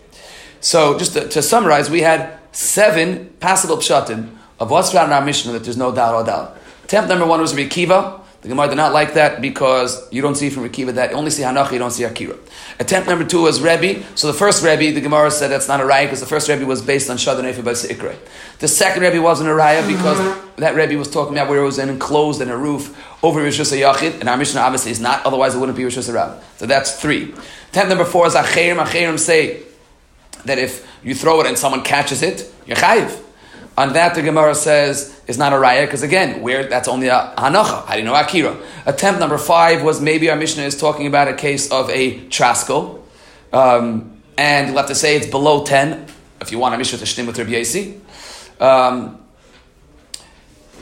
[0.60, 5.24] So, just to, to, summarize, we had seven passable pshatim of what's found in our
[5.24, 6.58] Mishnah that there's no doubt or doubt.
[6.84, 8.19] Attempt number one was Rikiva.
[8.42, 11.30] The Gemara did not like that because you don't see from Rikiva that you only
[11.30, 12.36] see Hanacha, you don't see Akira.
[12.78, 14.02] Attempt number two was Rebbe.
[14.14, 16.64] So the first Rebbe, the Gemara said that's not a raya because the first Rebbe
[16.64, 18.16] was based on Shadon Efe by Ikre.
[18.58, 20.18] The second Rebbe wasn't a raya because
[20.56, 24.20] that Rebbe was talking about where it was enclosed in a roof over Rishus Yachid,
[24.20, 26.42] and our Mishnah obviously is not, otherwise it wouldn't be Rishus Rab.
[26.56, 27.34] So that's three.
[27.68, 28.82] Attempt number four is Acherim.
[28.82, 29.64] Acherim say
[30.46, 33.22] that if you throw it and someone catches it, you're chayiv.
[33.80, 37.32] On that, the Gemara says is not a raya because again, where that's only a
[37.38, 37.86] hanacha.
[37.86, 38.54] How do you know akira?
[38.84, 43.00] Attempt number five was maybe our Mishnah is talking about a case of a trasko,
[43.54, 46.06] um, and you'll have to say it's below ten
[46.42, 47.96] if you want a Mishnah to shtim with Rabbi.
[48.60, 49.19] Um,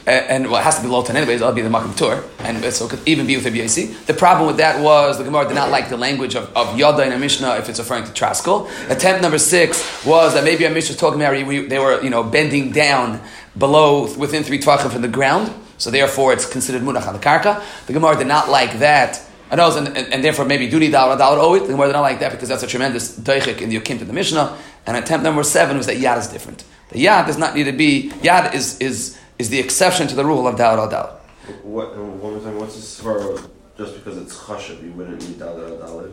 [0.09, 2.87] and, well, it has to be 10 anyways, that'll be the Makam Tur, and so
[2.87, 3.87] it could even be with Rabbi Yasi.
[3.87, 7.05] The problem with that was the Gemara did not like the language of, of Yada
[7.05, 8.71] in a Mishnah if it's referring to Traskal.
[8.91, 11.33] Attempt number six was that maybe a Mishnah was talking about
[11.69, 13.21] they were, you know, bending down
[13.57, 17.63] below, within three tvachim from the ground, so therefore it's considered Munach the Karka.
[17.87, 19.25] The Gemara did not like that.
[19.51, 21.61] And, also, and, and, therefore maybe duty dollar dollar it.
[21.61, 24.05] The Gemara did not like that because that's a tremendous daichik in the Yokim to
[24.05, 24.59] the Mishnah.
[24.87, 26.65] And attempt number seven was that Yad is different.
[26.91, 30.25] The Yad does not need to be, Yad is, is is the exception to the
[30.25, 31.21] rule of Dal al Dal.
[31.63, 33.41] What, one more time, what's this for?
[33.77, 36.13] Just because it's chashav, you wouldn't need Dal al Dal?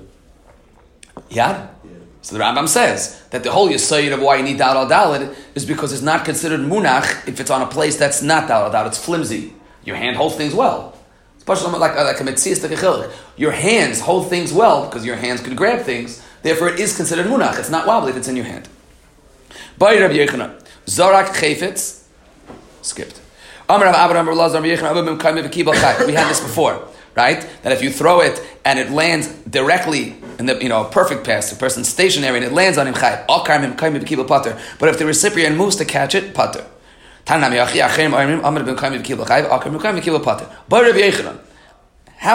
[1.29, 1.29] Yad?
[1.31, 1.69] Yeah.
[2.21, 5.35] So the Rambam says that the whole yisayid of why you need Dal al Dalid
[5.53, 8.71] is because it's not considered munach if it's on a place that's not Dal al
[8.71, 8.87] Dalid.
[8.87, 9.53] It's flimsy.
[9.83, 10.97] Your hand holds things well.
[11.37, 15.55] Especially like, uh, like a mitzvah, Your hands hold things well because your hands could
[15.55, 16.23] grab things.
[16.41, 17.59] Therefore, it is considered munach.
[17.59, 18.67] It's not wobbly if it's in your hand.
[19.77, 20.25] By Rabbi
[20.87, 22.04] Zarak chayfetz
[22.85, 23.19] skipped.
[23.67, 23.95] We had
[26.29, 27.47] this before, right?
[27.63, 31.25] That if you throw it and it lands directly in the you know a perfect
[31.25, 32.93] pass, the person's stationary and it lands on him.
[32.93, 33.25] But
[34.89, 36.63] if the recipient moves to catch it, pater.
[37.27, 37.37] How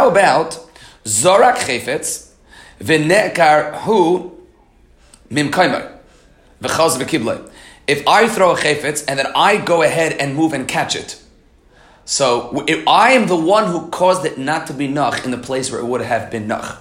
[0.09, 0.59] about
[1.05, 2.31] Zorak Chefetz
[2.81, 4.33] v'nekar hu
[5.31, 5.93] mimkaimer
[6.61, 7.39] v'chaz v'kiblay?
[7.91, 11.21] If I throw a chayfetz and then I go ahead and move and catch it,
[12.05, 15.39] so if I am the one who caused it not to be nach in the
[15.39, 16.81] place where it would have been nach.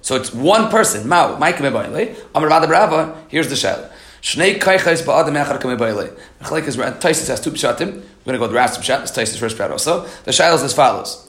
[0.00, 1.08] So it's one person.
[1.08, 3.90] Mao, Mike Amar Here's the shell.
[4.20, 5.34] Shnei kaichais ba'adam
[7.00, 8.02] Taisus has two pshatim.
[8.24, 9.00] We're going to go to the Ras pshat.
[9.00, 10.06] This Taisus first pshat also.
[10.24, 11.28] The shaila is as follows.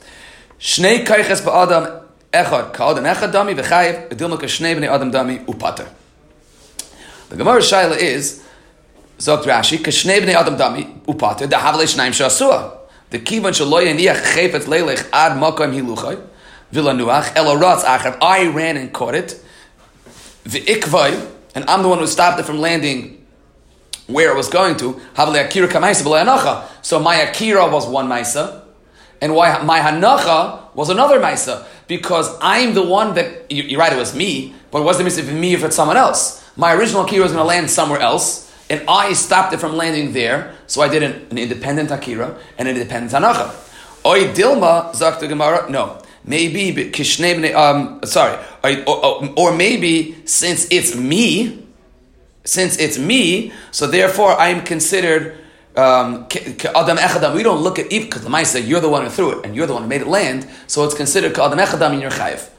[0.60, 5.88] Shnei kaichas ba'adam echad ka'adam echad dami k'shnei b'nei adam dami upater.
[7.30, 8.43] The Gemara shaila is
[9.24, 12.78] Zogt Rashi k'shnei b'nei adam dami upater the havle shnaim shasua.
[13.10, 16.22] The kivan shaloy yaniach chayfetz leilech ad makam hiluchay
[16.74, 18.18] vilanuach elaratz achav.
[18.22, 19.42] I ran and caught it.
[20.44, 23.26] V'ikvay and I'm the one who stopped it from landing
[24.08, 25.00] where it was going to.
[25.14, 26.68] Havle akira kamaisa anacha.
[26.82, 28.66] So my akira was one maisa,
[29.22, 33.94] and why my hanacha was another maisa because I'm the one that you, are right.
[33.94, 36.44] It was me, but it wasn't me if it's someone else.
[36.58, 40.13] My original akira was going to land somewhere else, and I stopped it from landing
[40.13, 40.56] there.
[40.67, 43.54] So I did an, an independent akira and an independent hanacha.
[44.06, 45.69] Oy dilma zakta gemara.
[45.69, 51.65] No, maybe um sorry or, or, maybe since it's me
[52.45, 55.38] since it's me so therefore i'm considered
[55.76, 56.28] um,
[56.76, 57.36] adam echadam.
[57.36, 58.21] We don't look at Eve, because
[58.54, 60.47] the you're the one who threw it, and you're the one who made it land,
[60.67, 62.49] so it's considered adam echadam in your chayv.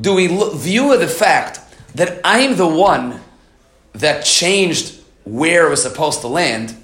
[0.00, 1.60] Do we look, view the fact
[1.94, 3.20] that I'm the one
[3.92, 4.95] that changed
[5.26, 6.74] where it was supposed to land?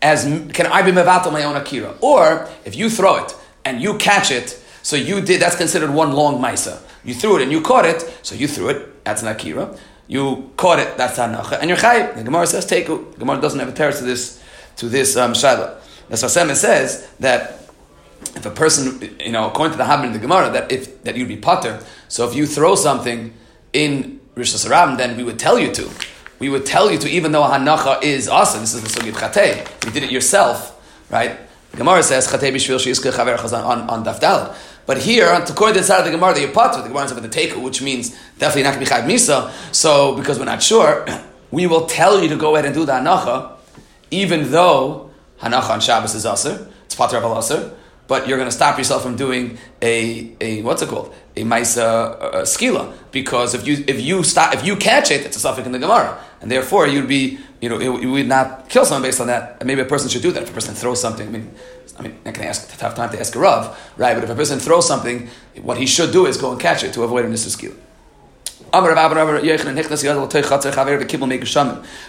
[0.00, 1.94] As can I be mevatel my own akira?
[2.00, 6.12] Or if you throw it and you catch it, so you did, that's considered one
[6.12, 6.80] long maisa.
[7.04, 9.76] You threw it and you caught it, so you threw it, that's an akira.
[10.06, 11.58] You caught it, that's hanacha.
[11.60, 11.76] And you're.
[11.76, 12.86] The Gemara says, take.
[12.86, 14.40] The Gemara doesn't have a terrace to this,
[14.76, 15.80] to this um, shaila.
[16.08, 17.68] The Sfas Emes says that
[18.36, 21.16] if a person, you know, according to the Habit in the Gemara, that if that
[21.16, 21.82] you'd be potter.
[22.08, 23.34] So if you throw something
[23.72, 25.90] in Hashanah, then we would tell you to.
[26.38, 28.60] We would tell you to, even though hanacha is awesome.
[28.60, 29.84] This is the sugit chatei.
[29.84, 30.78] You did it yourself,
[31.10, 31.38] right?
[31.70, 34.20] The Gemara says chatei b'shvil sheizke chaver on on daf
[34.86, 37.22] but here, on to the side of the Gemara, the Yapatra, the Gemara is about
[37.24, 39.50] the take, which means definitely not Chayv Misa.
[39.74, 41.04] So, because we're not sure,
[41.50, 43.56] we will tell you to go ahead and do the Hanacha,
[44.12, 47.74] even though Hanacha on Shabbos is Aser, it's Patra of Aser,
[48.08, 51.14] but you're going to stop yourself from doing a, a what's it called?
[51.36, 52.94] A Maisa uh, skila.
[53.10, 55.78] Because if you, if you stop, if you catch it, it's a suffix in the
[55.78, 56.18] Gemara.
[56.40, 59.56] And therefore, you'd be, you know, you would not kill someone based on that.
[59.60, 60.44] And maybe a person should do that.
[60.44, 61.50] If a person throws something, I mean,
[61.98, 64.14] I mean, I can ask have time to ask a Rav, right?
[64.14, 65.28] But if a person throws something,
[65.62, 67.74] what he should do is go and catch it to avoid a nisra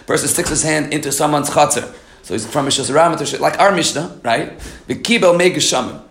[0.06, 1.94] Person sticks his hand into someone's chatzar.
[2.28, 4.52] So he's from Mishas like our Mishnah, right?
[4.86, 6.02] The kibel megashamim.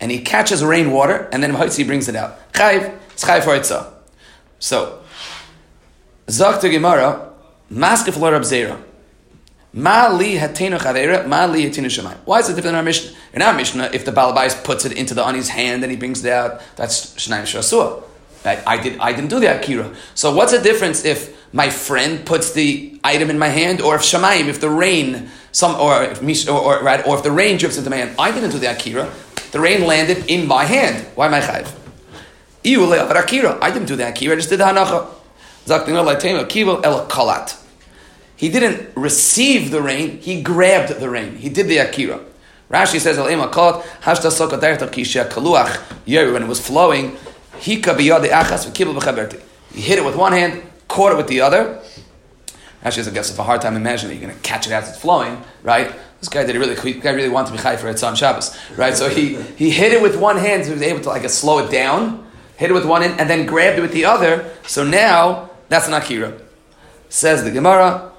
[0.00, 2.52] And he catches rainwater, and then he brings it out.
[2.52, 3.92] Chayv, it's chayv for itza.
[4.58, 5.04] So,
[6.26, 7.30] Zok to Gemara,
[7.70, 8.82] maskef lo Rab Zera.
[9.72, 12.18] Ma li hatenu chavera, ma li hatenu shemayim.
[12.24, 13.16] Why is it different in our Mishnah?
[13.32, 16.24] In our Mishnah, if the Balabais puts it into the ani's hand and he brings
[16.24, 18.02] it out, that's shnayim shasua.
[18.44, 19.94] I, I, did, I didn't do the akira.
[20.16, 24.02] So what's the difference if my friend puts the item in my hand, or if
[24.02, 27.76] shemayim, if the rain, some, or if, or, or, right, or if the rain drips
[27.76, 29.12] into my hand, I didn't do the akira.
[29.52, 31.06] The rain landed in my hand.
[31.14, 31.70] Why am I chayv?
[33.16, 33.58] akira.
[33.60, 34.32] I didn't do the akira.
[34.32, 35.08] I just did the hanacha.
[38.36, 41.36] He didn't receive the rain, he grabbed the rain.
[41.36, 42.18] He did the akira.
[42.68, 43.30] Rashi says, when
[46.42, 47.16] it was flowing,
[47.60, 47.86] he hit
[49.98, 51.80] it with one hand, caught it with the other.
[52.84, 54.98] Rashi says, I guess, a hard time imagining you're going to catch it as it's
[54.98, 55.90] flowing, right?
[56.20, 58.14] This guy did it really, this guy really wanted to be chai for its on
[58.14, 58.94] Shabbos, right?
[58.94, 61.60] So he, he hit it with one hand, so he was able to like slow
[61.60, 62.26] it down,
[62.56, 64.52] hit it with one hand, and then grabbed it with the other.
[64.66, 66.38] So now that's an akira.
[67.08, 68.12] Says the Gemara,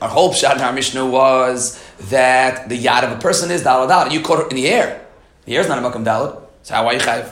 [0.00, 4.10] our whole shot in our Mishnah was that the yad of a person is dalad.
[4.10, 5.06] You caught it in the air.
[5.44, 6.40] The air is not a makam dalad.
[6.62, 7.30] So how are you chayv?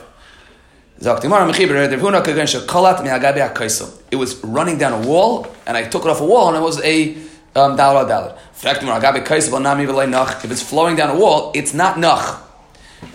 [4.11, 6.61] It was running down a wall, and I took it off a wall, and it
[6.61, 7.14] was a
[7.54, 8.37] um, dalad dalad.
[10.44, 12.42] If it's flowing down a wall, it's not nach.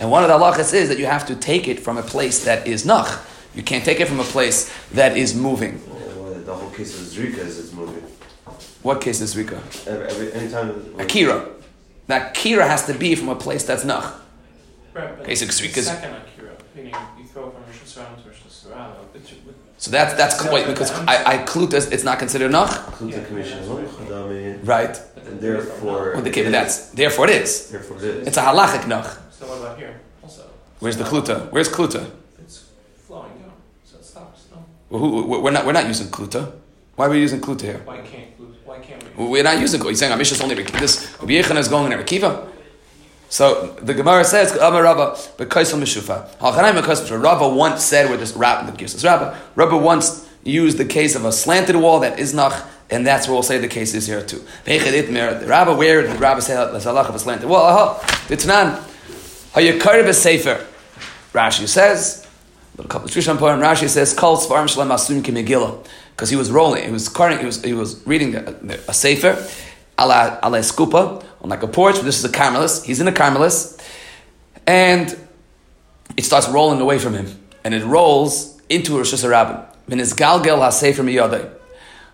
[0.00, 2.44] And one of the halachas is that you have to take it from a place
[2.44, 3.20] that is nach.
[3.54, 5.80] You can't take it from a place that is moving
[6.44, 8.02] the whole case of Zrika is it's moving.
[8.82, 9.58] What case is Zrika?
[9.86, 10.94] Every, every anytime.
[10.98, 11.48] Akira.
[12.06, 14.20] The Akira has to be from a place that's Nach.
[14.92, 15.80] Right, but Basic Zrika.
[15.82, 19.73] Second Akira, meaning you throw from Rosh Hashanah to Rosh Hashanah.
[19.84, 23.58] So that's that's No, wait, because I, I kluta it's not considered nach, Kluta commission
[23.58, 24.96] is only chadami, right?
[25.26, 26.12] and therefore.
[26.14, 27.70] Well, okay, but that's therefore it is.
[27.70, 28.26] Therefore it is.
[28.28, 29.20] It's a halachic nach.
[29.30, 30.00] So what about here?
[30.22, 30.42] Also.
[30.80, 31.52] Where's the kluta?
[31.52, 32.10] Where's kluta?
[32.38, 32.64] It's
[33.06, 33.52] flowing down,
[33.84, 34.46] so it stops.
[34.50, 34.64] No.
[34.88, 36.52] Well, who, we're not we're not using kluta.
[36.96, 37.82] Why are we using kluta here?
[37.84, 38.28] Why can't
[38.64, 39.26] why can't we?
[39.26, 39.90] We're not using kluta.
[39.90, 41.14] He's saying Amisha's only this.
[41.20, 42.48] Rabbi Yechon is going in a Rekiva.
[43.34, 47.20] So the Gemara says, "Amar Rava, bekaisel mishufa." Halchanayim bekaisel.
[47.20, 51.16] Rava once said, "Where this Rava the gives us Rava." Rava once, used the case
[51.16, 54.06] of a slanted wall that is nach, and that's where we'll say the case is
[54.06, 54.40] here too.
[54.66, 57.64] The Rabbi, where did the Rabbi say the halach of a slanted wall?
[57.64, 58.78] Aha, the Tanan.
[59.56, 60.64] Is safer.
[61.32, 62.24] Rashi says,
[62.78, 63.58] a couple of Trisham poem.
[63.58, 66.84] Rashi says, "Kol svarim shalem asum kimegillah," because he was rolling.
[66.84, 67.40] He was carting.
[67.40, 69.44] He was he was reading a sefer,
[69.98, 72.00] ala ala skupa on like a porch.
[72.00, 72.84] This is a Karmelis.
[72.84, 73.80] He's in a Karmelis,
[74.66, 75.16] and
[76.16, 77.26] it starts rolling away from him,
[77.62, 79.66] and it rolls into Rosh Hashanah.
[79.86, 81.50] Min is galgel ha-sefer miyadei.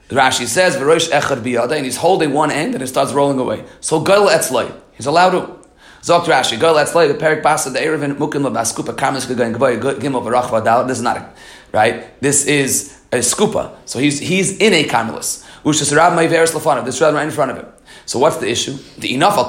[0.09, 3.38] The Rashi says, "V'rosh echad biyadei," and he's holding one end, and it starts rolling
[3.38, 3.64] away.
[3.81, 5.57] So gal etzlay, he's allowed to.
[6.03, 10.25] Zok Rashi, gal etzlay, the perik basa, the erevin mukin labaskupa kamis gegayin geboy gimel
[10.25, 10.88] v'rach v'adal.
[10.88, 11.31] This is not a,
[11.71, 12.21] right.
[12.21, 13.77] This is a skupa.
[13.85, 15.47] So he's he's in a Karmelis.
[15.62, 16.85] Ushas rab ma'iveres lefanav.
[16.85, 17.66] This rab right in front of him.
[18.11, 18.77] So what's the issue?
[18.99, 19.46] The enough al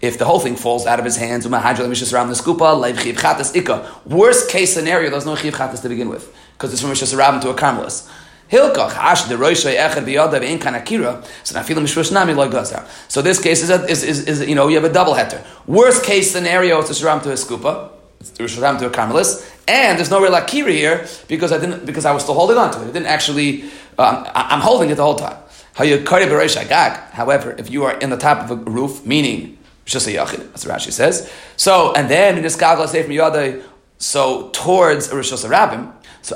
[0.00, 4.06] if the whole thing falls out of his hands, umahajal mishas ram ikka.
[4.06, 7.42] Worst case scenario, there's no chiv chatas to begin with because it's from mishas ram
[7.42, 8.10] to a Karmelis.
[8.50, 11.22] Hilkach hash the roishay echad biyadav in kanakira.
[11.46, 12.88] So now feeling mishrush nami loy gazar.
[13.08, 15.44] So this case is, a, is, is, is, you know you have a double heter.
[15.66, 17.90] Worst case scenario it's a shram to a skupa.
[18.22, 18.46] A
[18.78, 22.22] to a Karmelis, and there's no real akira here because I didn't because I was
[22.22, 22.84] still holding on to it.
[22.84, 23.64] I didn't actually.
[23.98, 25.36] Um, I, I'm holding it the whole time.
[25.74, 31.30] However, if you are in the top of a roof, meaning that's what Rashi says.
[31.56, 33.62] So, and then in this seif
[33.98, 36.34] so towards rishos rabbim, so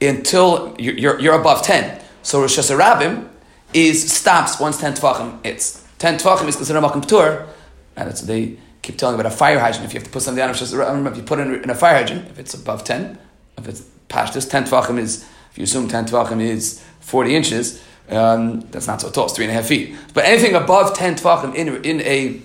[0.00, 2.00] until you're, you're above ten.
[2.22, 3.28] So rishos rabbim
[3.74, 5.38] is stops once ten tvachim.
[5.44, 7.48] It's ten tvachim is considered makom ptur,
[7.96, 9.84] and it's they keep telling about a fire hydrant.
[9.84, 12.28] If you have to put something down, if you put it in a fire hydrant,
[12.30, 13.18] if it's above ten,
[13.56, 15.24] if it's past this ten tvachim is
[15.56, 19.52] you assume 10 tvachim is 40 inches, um, that's not so tall, it's three and
[19.52, 19.94] a half feet.
[20.14, 22.42] But anything above 10 tvachim in, in a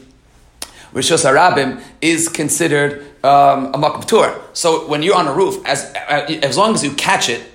[0.93, 4.39] Rishos is considered um, a makam.
[4.53, 7.49] So when you're on a roof, as, as long as you catch it,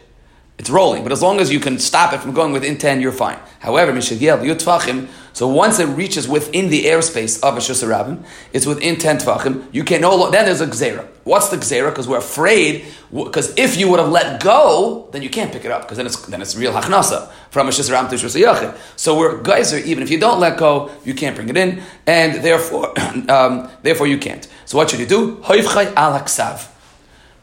[0.58, 1.04] it's rolling.
[1.04, 3.38] But as long as you can stop it from going within 10, you're fine.
[3.60, 8.96] However, Mishagiel, Yutfachim, so once it reaches within the airspace of a Shusarabim, it's within
[8.96, 11.06] 10 Tvachim, you can no longer, then there's a Gzera.
[11.28, 11.90] What's the Gzera?
[11.90, 15.70] Because we're afraid, because if you would have let go, then you can't pick it
[15.70, 18.74] up, because then it's, then it's real Hachnasa from a Shusarabim to Shusayachid.
[18.96, 22.42] So we're geyser, even if you don't let go, you can't bring it in, and
[22.42, 22.98] therefore,
[23.30, 24.48] um, therefore you can't.
[24.64, 25.36] So what should you do?
[25.42, 26.18] Hoivchai al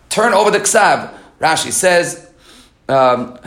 [0.10, 1.14] Turn over the Ksav.
[1.40, 2.28] Rashi says,
[2.90, 3.38] um, or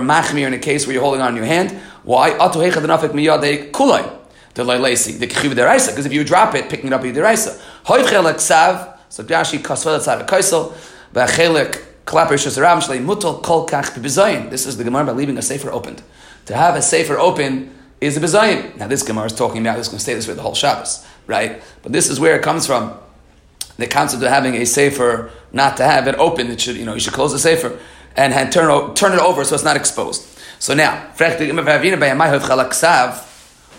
[0.00, 1.72] machmir in a case where you're holding on your hand.
[2.04, 2.30] Why?
[2.30, 4.20] Atu heicha da nafik miyadei kulay.
[4.54, 7.60] The leilesi the kichiv deraisa because if you drop it, picking it up is deraisa.
[7.84, 8.96] Hoivchel ksav.
[9.08, 10.72] So Rashi kasvel tzad kaisel.
[11.12, 14.50] V'achelik klaper shesarav shlei mutal kol kach bebizayin.
[14.50, 16.02] This is the gemara about leaving a sefer opened.
[16.46, 18.76] To have a sefer open is a bezayin.
[18.76, 19.76] Now this gemara is talking about.
[19.76, 21.62] This is going to stay this way the whole Shabbos, right?
[21.82, 22.98] But this is where it comes from
[23.76, 26.94] the concept of having a safer not to have it open, it should, you know,
[26.94, 27.78] you should close the safer
[28.16, 30.26] and, and turn, turn it over so it's not exposed.
[30.58, 31.10] So now,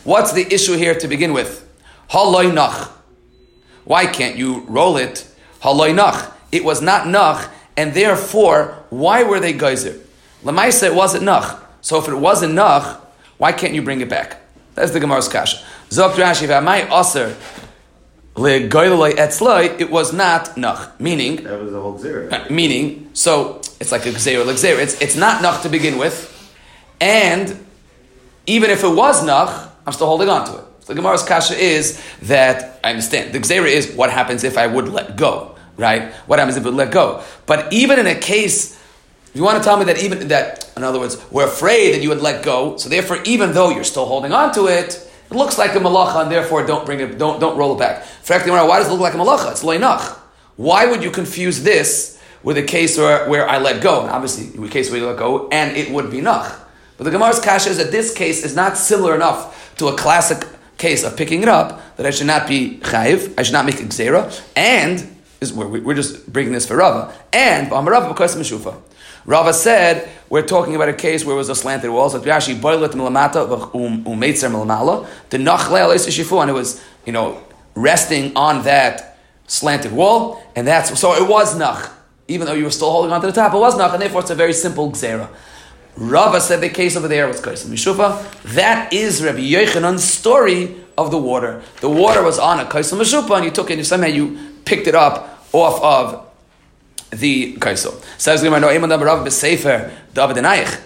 [0.05, 1.67] what's the issue here to begin with?
[3.83, 5.29] Why can't you roll it?
[6.51, 9.99] It was not nach, and therefore, why were they geyser?
[10.43, 11.61] Lamaisa, it wasn't nach.
[11.81, 13.01] So if it wasn't nach,
[13.37, 14.37] why can't you bring it back?
[14.75, 15.63] That's the Gemara's kasha.
[15.89, 17.35] Zok Rashi, v'amai aser
[18.37, 20.99] it was not nach.
[20.99, 22.31] Meaning, that was the whole zera.
[22.31, 24.57] Uh, meaning, so it's like a gzera, like.
[24.61, 26.31] It's, it's not nach to begin with,
[26.99, 27.65] and
[28.45, 30.65] even if it was nach, I'm still holding on to it.
[30.81, 34.67] So the Gemara's kasha is that I understand the gzera is what happens if I
[34.67, 36.13] would let go, right?
[36.27, 37.23] What happens if I would let go?
[37.45, 38.81] But even in a case.
[39.33, 42.07] You want to tell me that even that, in other words, we're afraid that you
[42.07, 45.57] would let go, so therefore, even though you're still holding on to it, it looks
[45.57, 48.03] like a malacha, and therefore don't bring it, don't, don't roll it back.
[48.23, 49.51] Frankly, why does it look like a malacha?
[49.51, 50.17] It's leinach.
[50.55, 54.03] Why would you confuse this with a case where, where I let go?
[54.03, 56.57] And obviously, in a case where you let go, and it would be nach.
[56.97, 60.47] But the Gemara's kasha is that this case is not similar enough to a classic
[60.77, 63.79] case of picking it up that I should not be chayiv, I should not make
[63.79, 68.81] a gzera, and is we're, we're just bringing this for Rava, and Rava because Meshufa.
[69.25, 72.09] Rava said we're talking about a case where it was a slanted wall.
[72.09, 77.41] So Rashi boilet milamata um, umeitzer milamala the nachle shifu, and it was you know
[77.73, 79.17] resting on that
[79.47, 81.91] slanted wall, and that's so it was nach.
[82.27, 84.21] Even though you were still holding on to the top, it was nach, and therefore
[84.21, 85.29] it's a very simple gzera.
[85.97, 88.43] Rava said the case over there was Kaisim Mishufa.
[88.53, 91.61] That is Rabbi Yochanan's story of the water.
[91.81, 94.87] The water was on a Kaisim Mishufa, and you took it, and somehow you picked
[94.87, 96.25] it up off of
[97.19, 98.03] the kaisel.
[98.17, 100.79] Says Gemara, no, Rav b'sefer David and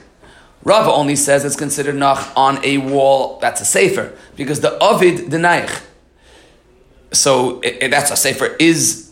[0.64, 5.30] Rav only says it's considered nach on a wall that's a sefer because the Ovid
[5.32, 5.82] denaich
[7.12, 9.12] so it, it- that's a sefer is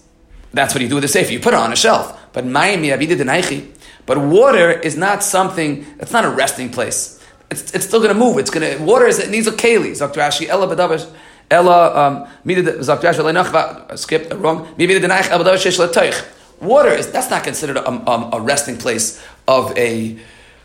[0.53, 1.31] that's what you do with the sefer.
[1.31, 2.17] You put it on a shelf.
[2.33, 3.71] But mayim yavida denaichi.
[4.07, 5.85] But water is not something.
[5.99, 7.23] It's not a resting place.
[7.51, 8.39] It's, it's still going to move.
[8.39, 9.91] It's going to water is it needs a keli.
[9.91, 11.07] Zok Rashi ella b'davar
[11.51, 14.67] ella um mida zok Rashi leinach skip wrong.
[14.77, 16.25] Mida denaichi ella b'davar shesh letoich.
[16.59, 20.17] Water is that's not considered a, um, a resting place of a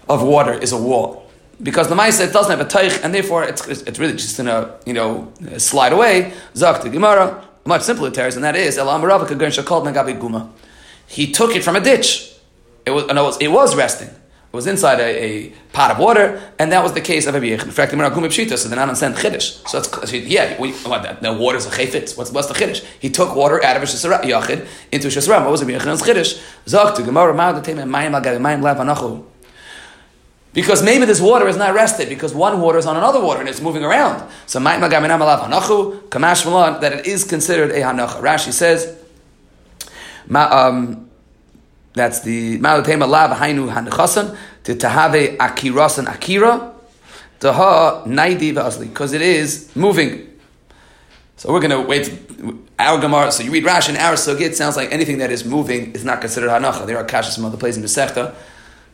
[0.08, 1.22] of water is a wall
[1.62, 4.74] because the Maisa it doesn't have a teich, and therefore it's, it's really just gonna
[4.86, 6.32] you know slide away.
[6.56, 9.84] Zak the Gemara, much simpler tears, and that is El Amarava Kagan Shakal
[10.18, 10.50] Guma.
[11.06, 12.31] He took it from a ditch.
[12.84, 14.08] It was no, it was, it was resting.
[14.08, 17.50] It was inside a, a pot of water, and that was the case of Abi
[17.50, 17.64] Yechon.
[17.64, 19.66] In fact, the so they're not understand Chiddush.
[19.66, 22.18] So that's yeah, we, what, the water's a chayfit.
[22.18, 22.84] What's what's the Chiddush?
[23.00, 25.40] He took water out of a Shesara Yachid into a Shesara.
[25.40, 26.42] What was Abi Yechon's Chiddush?
[26.68, 29.24] Zak the Gemara Ma'ad Teim Mayim Agabi Mayim Lav Anachu.
[30.52, 33.48] Because maybe this water is not rested because one water is on another water and
[33.48, 34.30] it's moving around.
[34.44, 38.20] So kamash malon that it is considered a hanacha.
[38.20, 38.94] Rashi says,
[40.28, 41.08] ma, um,
[41.94, 46.72] that's the ma'utema lab hainu hanachasan to tahave akirasan akira
[47.40, 50.28] to ha naidi v'asli because it is moving.
[51.36, 52.18] So we're going to wait.
[52.78, 53.30] Our Gemara.
[53.30, 54.40] So you read Rashi and our Sugit.
[54.40, 56.86] It sounds like anything that is moving is not considered hanacha.
[56.86, 58.34] There are kashas some other places in the Sechta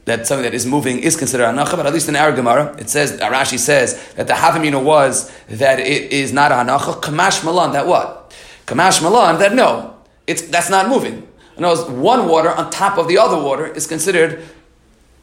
[0.09, 2.89] that something that is moving is considered hanacha, but at least in our Gemara, it
[2.91, 7.01] says, uh, Rashi says that the Havamina was that it is not a hanacha.
[7.01, 8.35] Kamash malan, that what?
[8.67, 9.97] Kamash malan, that no,
[10.27, 11.28] it's, that's not moving.
[11.59, 14.45] In words, one water on top of the other water is considered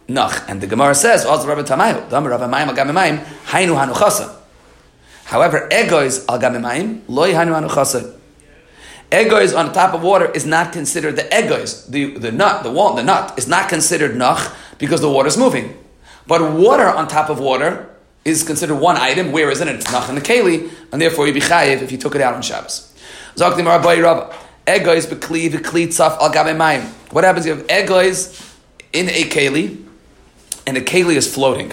[0.07, 0.43] nach.
[0.49, 3.23] And the Gemara says, "Oz Rabbi Rabbi
[5.25, 8.13] However, egois al Gamimayim, loy Hainu Hanuchasa.
[9.11, 12.95] Egois on top of water is not considered the egois, the, the nut, the wall,
[12.95, 15.77] the nut is not considered nach because the water is moving.
[16.27, 17.89] But water on top of water
[18.25, 19.31] is considered one item.
[19.31, 19.67] Where is it?
[19.67, 22.33] It's nach in the keli, and therefore you'd be chayiv if you took it out
[22.33, 22.93] on Shabbos.
[23.35, 24.44] Zok Dimar Abayi Rabbah.
[24.65, 26.83] Egois bekli v'kli tzaf al gabe mayim.
[27.11, 28.57] What happens if you have egois
[28.93, 29.83] in a keli,
[30.65, 31.71] and the keli is floating?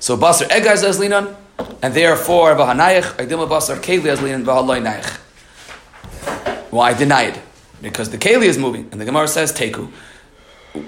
[0.00, 1.36] So basar egois as linan,
[1.82, 5.18] and therefore v'hanayich aidim basar keli as linan v'haloi nayich.
[6.70, 7.40] Why deny it?
[7.80, 9.90] Because the keli is moving, and the Gemara says teku.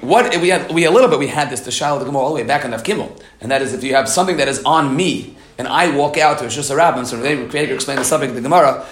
[0.00, 2.28] What we had, we a little bit we had this to Shiloh the Gemara all
[2.28, 4.62] the way back on Daf Gimel, and that is if you have something that is
[4.64, 8.04] on me, and I walk out to a Shus Rabbin, so they Krieger explained the
[8.04, 8.86] subject of the Gemara.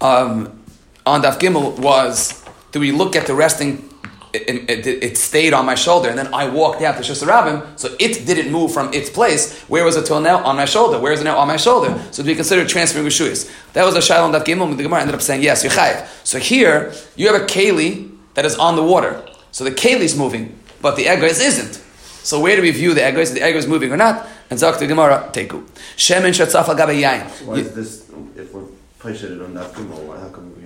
[0.00, 0.62] Um,
[1.06, 3.88] on Daf Gimel was do we look at the resting?
[4.34, 7.62] It, it, it, stayed on my shoulder, and then I walked out to Shus Rabbin,
[7.78, 9.58] so it didn't move from its place.
[9.62, 10.44] Where was it till now?
[10.44, 10.98] On my shoulder.
[10.98, 11.38] Where is it now?
[11.38, 11.98] On my shoulder.
[12.10, 13.50] So do we consider transferring Rishuyas?
[13.72, 14.68] That was a Shiloh on Daf Gimel.
[14.68, 16.06] and The Gemara ended up saying yes, you're.
[16.24, 19.24] So here you have a keli that is on the water.
[19.52, 21.82] So the keli is moving, but the egos isn't.
[22.22, 23.32] So where do we view the egos?
[23.32, 24.28] The egos is moving or not?
[24.50, 25.66] And Zak the Gemara, teku.
[25.96, 27.24] Shemin shatzaf al gabe yain.
[27.46, 28.66] Why is this, if we're
[28.98, 30.65] placing it on that Gimel, how come we're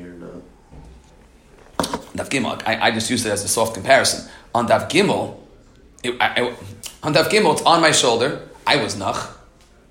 [2.14, 4.30] Daf Gimel, I, I just used it as a soft comparison.
[4.54, 5.36] On Daf Gimel,
[6.02, 6.56] it, I, I,
[7.02, 8.48] on Daf Gimel, it's on my shoulder.
[8.66, 9.36] I was nach.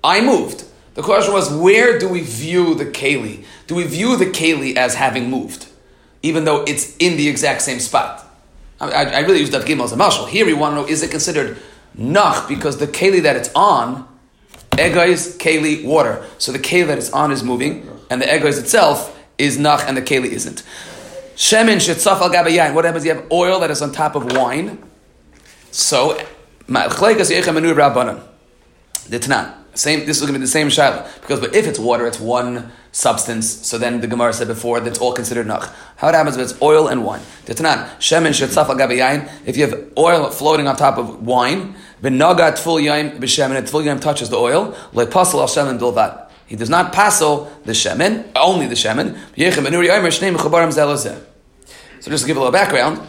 [0.02, 0.64] I moved.
[0.94, 3.44] The question was, where do we view the keli?
[3.66, 5.66] Do we view the keli as having moved,
[6.22, 8.26] even though it's in the exact same spot?
[8.80, 10.26] I, I, really use Daf Gimel as a marshal.
[10.26, 11.58] Here we want to know, is it considered
[11.94, 14.08] nach because the keli that it's on,
[14.78, 16.24] egos, keli, water.
[16.38, 19.96] So the keli that it's on is moving, and the egos itself is nach, and
[19.96, 20.62] the keli isn't.
[21.40, 22.74] Shemin shetzaf al gabayayin.
[22.74, 23.02] What happens?
[23.06, 24.78] You have oil that is on top of wine.
[25.70, 26.18] So,
[26.68, 28.20] ma'achleikas yechem anu.
[29.08, 29.54] The Tanan.
[29.72, 30.04] Same.
[30.04, 32.70] This is going to be the same shaila because, but if it's water, it's one
[32.92, 33.66] substance.
[33.66, 35.74] So then the Gemara said before that's all considered nach.
[35.96, 37.22] How it happens if it's oil and wine?
[37.46, 37.88] The Tanan.
[37.96, 39.26] Shemin shetzaf al gabayayin.
[39.46, 43.82] If you have oil floating on top of wine, v'naga tful yaim b'shemin, and tful
[43.82, 46.26] yaim touches the oil, le'pasal al shemin bilvad.
[46.44, 49.16] He does not passel the shemen, only the shemen.
[52.00, 53.06] So just to give a little background,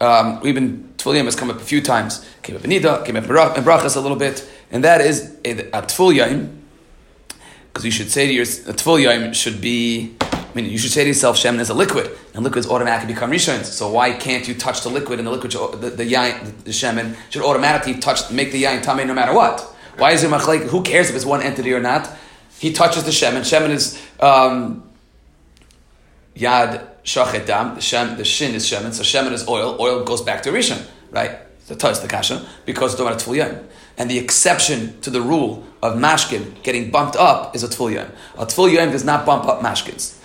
[0.00, 2.26] um, we've been Tfulium has come up a few times.
[2.42, 5.52] Came up in Nida, came up in Brachas a little bit, and that is a,
[5.70, 6.54] a Tfulium,
[7.68, 10.14] because you should say to your a should be.
[10.20, 13.30] I mean, you should say to yourself, Shemin is a liquid, and liquids automatically become
[13.30, 13.70] rishons.
[13.70, 17.42] So why can't you touch the liquid and the liquid, the, the the, Shemin should
[17.42, 19.60] automatically touch, make the yain tame no matter what?
[19.98, 20.68] Why is it machlek?
[20.68, 22.10] Who cares if it's one entity or not?
[22.58, 23.42] He touches the Shemin.
[23.42, 24.88] Shemin is um,
[26.34, 27.76] Yad Shachet Dam.
[27.76, 28.92] The, shem, the Shin is Shemin.
[28.92, 29.76] So Shemin is oil.
[29.80, 31.38] Oil goes back to Rishon, right?
[31.68, 33.64] The Taz, the Kasha, because it's a Tful
[33.96, 38.10] And the exception to the rule of Mashkin getting bumped up is a Tful.
[38.36, 40.20] A Tful does not bump up Mashkins.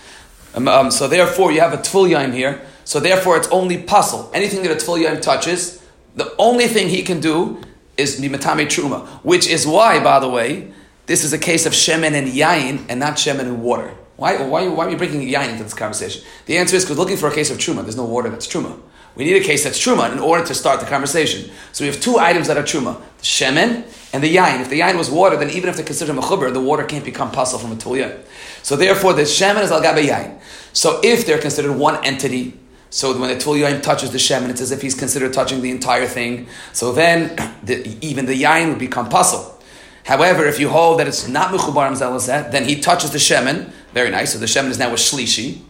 [0.54, 2.62] Um, um, so therefore, you have a Tful here.
[2.84, 4.30] So therefore, it's only puzzle.
[4.34, 5.84] Anything that a Tful touches,
[6.16, 7.62] the only thing he can do
[7.96, 10.74] is Mimatame Truma, which is why, by the way,
[11.06, 13.96] this is a case of shemen and yain and not shemen and water.
[14.22, 16.24] Why, why, why are you bringing yain into this conversation?
[16.46, 17.82] The answer is because looking for a case of truma.
[17.82, 18.80] There's no water that's truma.
[19.16, 21.50] We need a case that's truma in order to start the conversation.
[21.72, 24.62] So we have two items that are truma: the shemen and the yain.
[24.62, 27.32] If the yain was water, then even if they consider mechuber, the water can't become
[27.32, 28.24] pasul from a tulya.
[28.62, 30.40] So therefore, the shemen is al gabe yain.
[30.72, 32.60] So if they're considered one entity,
[32.92, 36.06] so when the tulyain touches the shemen, it's as if he's considered touching the entire
[36.06, 36.48] thing.
[36.74, 39.58] So then, the, even the yain would become pasul.
[40.04, 43.72] However, if you hold that it's not mechubar then he touches the shemen.
[43.94, 44.34] Very nice.
[44.34, 45.62] So the shemen is now a shlishi,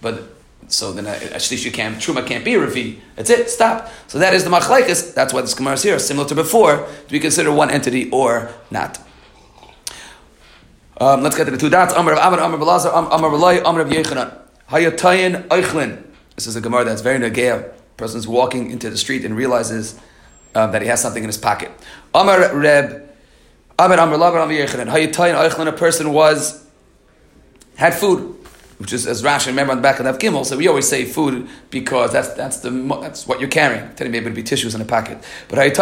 [0.00, 0.34] but
[0.68, 2.98] so then a, a shlishi can't truma can't be a revi.
[3.16, 3.48] That's it.
[3.50, 3.90] Stop.
[4.06, 5.14] So that is the machlekes.
[5.14, 8.52] That's why this gemara is here, similar to before, to be considered one entity or
[8.70, 8.98] not.
[11.00, 11.94] Um, let's get to the two dots.
[11.94, 14.36] Amr of Amr, Amr Belazar, Amr Belay, Amr of Yechanan.
[14.70, 16.04] Hayatayin Eichlin.
[16.34, 17.72] This is a gemara that's very negea.
[17.96, 19.98] Person's walking into the street and realizes
[20.54, 21.70] um, that he has something in his pocket.
[22.14, 23.08] Amr Reb,
[23.78, 24.88] Amr Amr Labar Amr Yechanan.
[24.88, 25.68] Hayatayin Eichlin.
[25.68, 26.67] A person was
[27.78, 28.34] had food,
[28.78, 30.44] which is as Rashi remember on the back of that Gimel.
[30.44, 32.70] So we always say food because that's that's the
[33.00, 33.94] that's what you're carrying.
[33.94, 35.18] Telling maybe it'd be tissues in a pocket.
[35.48, 35.78] But It's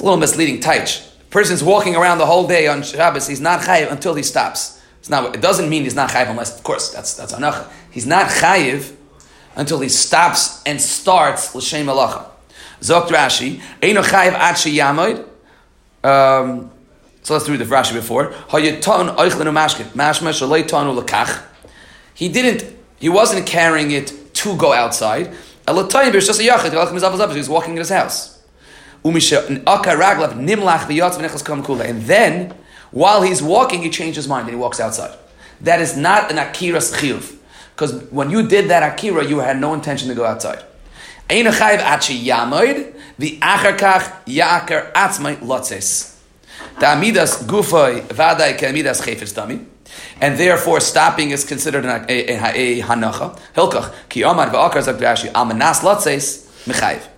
[0.00, 0.60] a little misleading.
[0.60, 1.10] Taich.
[1.28, 3.28] Person's walking around the whole day on Shabbos.
[3.28, 4.80] He's not chayiv until he stops.
[5.00, 5.34] It's not.
[5.34, 7.68] It doesn't mean he's not chayiv unless, of course, that's that's anach.
[7.90, 8.94] He's not chayiv
[9.56, 12.30] until he stops and starts l'shem malacha.
[12.80, 13.60] Zokt Rashi.
[13.82, 15.26] Eino chayiv ad.
[16.02, 16.70] Um,
[17.24, 18.34] so let's read the Rashi before.
[22.14, 22.76] He didn't.
[23.00, 25.34] He wasn't carrying it to go outside.
[25.66, 28.42] He was walking in his house.
[29.02, 29.16] And
[32.02, 32.54] then,
[32.90, 35.16] while he's walking, he changed his mind and he walks outside.
[35.62, 37.36] That is not an akira chiyuv.
[37.74, 40.62] Because when you did that akira, you had no intention to go outside.
[41.30, 41.44] The
[43.38, 46.13] acharkach yaakar atzmai lotzes.
[46.78, 49.64] The amidas gufay vaday amidas chayfetz dami.
[50.20, 53.38] And therefore, stopping is considered a, a, a, hanacha.
[53.54, 57.08] Hilkach ki omar v'akar zak Rashi amanas lotzes mechayiv.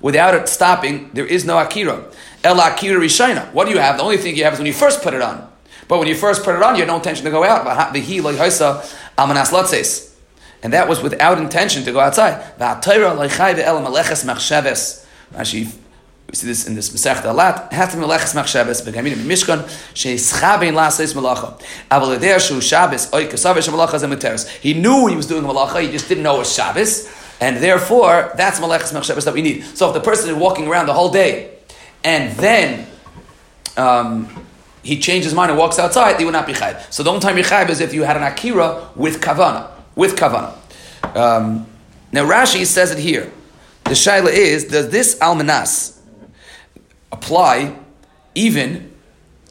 [0.00, 2.04] Without it stopping, there is no akira.
[2.44, 3.52] El akira rishayna.
[3.52, 3.96] What do you have?
[3.96, 5.50] The only thing you have is when you first put it on.
[5.88, 7.66] But when you first put it on, you had no intention to go out.
[10.62, 12.56] And that was without intention to go outside.
[15.32, 15.72] Rashi,
[16.30, 17.72] we see this in this Masech a lot.
[17.72, 19.64] Hatim meleches machshavas begamin mishkan
[19.94, 21.60] sheischabein laseis malacha.
[21.90, 23.26] Aval shu Shabbos oy.
[24.60, 25.82] He knew he was doing malacha.
[25.82, 27.10] He just didn't know it was Shabbos.
[27.40, 29.64] And therefore, that's Malachas Machshavas that we need.
[29.74, 31.56] So if the person is walking around the whole day
[32.04, 32.86] and then
[33.78, 34.28] um,
[34.82, 36.92] he changes his mind and walks outside, he would not be chayv.
[36.92, 39.70] So the only time you're chayv is if you had an akira with kavana.
[39.96, 40.54] With kavana.
[41.16, 41.66] Um,
[42.12, 43.32] now Rashi says it here.
[43.84, 45.99] The shaila is, does this almanas
[47.12, 47.76] apply
[48.34, 48.92] even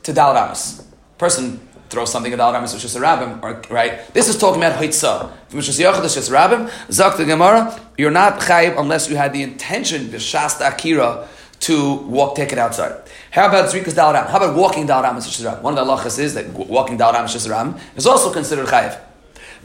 [0.04, 0.86] to Dal Ramas?
[1.18, 4.14] Person throw something at Al Ramis Rishus Rabbim, or right?
[4.14, 5.32] This is talking about Hitzah.
[5.48, 9.42] From Rishus Yochad Rishus Rabbim, Zak the Gemara, you're not chayiv unless you had the
[9.42, 11.28] intention, B'shasta Akira,
[11.62, 13.02] to walk, take it outside.
[13.32, 14.28] How about Zrikas Dal Ram?
[14.28, 15.62] How about walking Dal Ram Rabbim?
[15.62, 19.00] One of the halachas is that walking Dal Ram Rishus Rabbim is also considered chayiv.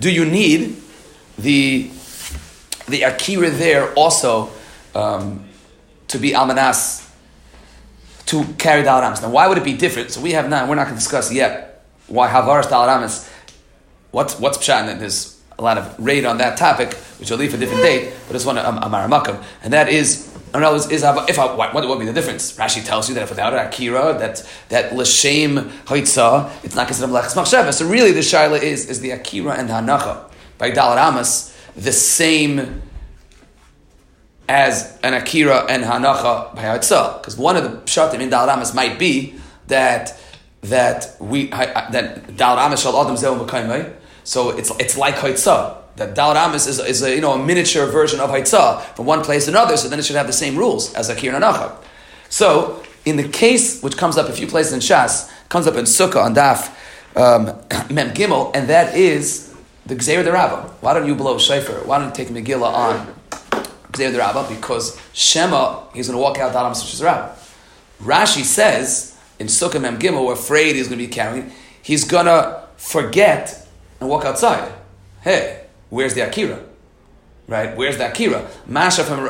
[0.01, 0.83] Do you need
[1.39, 1.91] the
[2.89, 4.51] the Akira there also
[4.95, 5.45] um,
[6.09, 7.04] to be Almanas?
[8.27, 9.21] To carry Dal Rams.
[9.23, 10.11] Now, why would it be different?
[10.11, 10.69] So we have none.
[10.69, 13.31] We're not going to discuss yet why Havaras Talaramis,
[14.11, 14.89] what's what's Pshat?
[14.89, 17.83] And there's a lot of raid on that topic, which will leave for a different
[17.83, 19.43] date, but it's one of um, Amaramakam.
[19.63, 21.05] And that is, I don't know, is, if
[21.39, 22.57] I, what, what would be the difference?
[22.57, 27.35] Rashi tells you that if without Akira, that, that L'Shem Haitza, it's not considered Melechus
[27.35, 27.73] Machsheva.
[27.73, 30.31] So really the Shaila is, is the Akira and the Hanacha.
[30.59, 32.83] By Dalaramas, the same
[34.49, 37.19] as an Akira and Hanacha by Haitza.
[37.19, 39.35] Because one of the Pshatim in Dalaramas might be
[39.69, 40.19] that
[40.63, 45.79] that we that Dal Ramis Shal Adam Zeu So it's it's like Haitzah.
[45.97, 49.23] That Dal Ramis is, is a you know a miniature version of Haitzah from one
[49.23, 49.77] place to another.
[49.77, 51.77] So then it should have the same rules as Akira and Nanacha.
[52.29, 55.85] So in the case which comes up a few places in Shas, comes up in
[55.85, 56.71] Sukkah on Daf
[57.17, 57.45] um,
[57.95, 59.55] Mem Gimel, and that is
[59.87, 60.69] the Gzeir the Rabbah.
[60.81, 61.85] Why don't you blow Shayfer?
[61.87, 63.14] Why don't you take Megillah on
[63.95, 64.49] Gzeir the Rabbah?
[64.49, 67.35] Because Shema, he's going to walk out Dal Ramis Shal Rabbah.
[68.03, 71.51] Rashi says in Sukkah Mem Gimel, we're afraid he's going to be carrying,
[71.83, 73.67] he's going to forget
[74.01, 74.73] and walk outside.
[75.23, 76.63] Hey, where's the Akira?
[77.47, 77.77] Right?
[77.77, 78.49] Where's the Akira?
[78.67, 79.21] Masha from,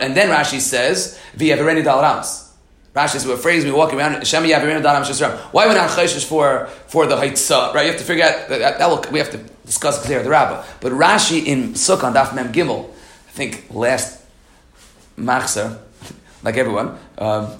[0.00, 2.52] and then Rashi says, Via Vereni Dal Rams.
[2.94, 5.20] Rashi says, we're afraid he's going to be walking around, Shem Yavirin Dal Rams
[5.52, 7.74] Why would not for, for the Haitzah?
[7.74, 7.86] Right?
[7.86, 10.64] You have to figure out, that, that will, we have to discuss clear the Rabbah.
[10.80, 12.93] But Rashi in Sukkah Daf Mem Gimel,
[13.34, 14.22] think last
[15.18, 15.78] Machzer,
[16.42, 17.50] like everyone, um,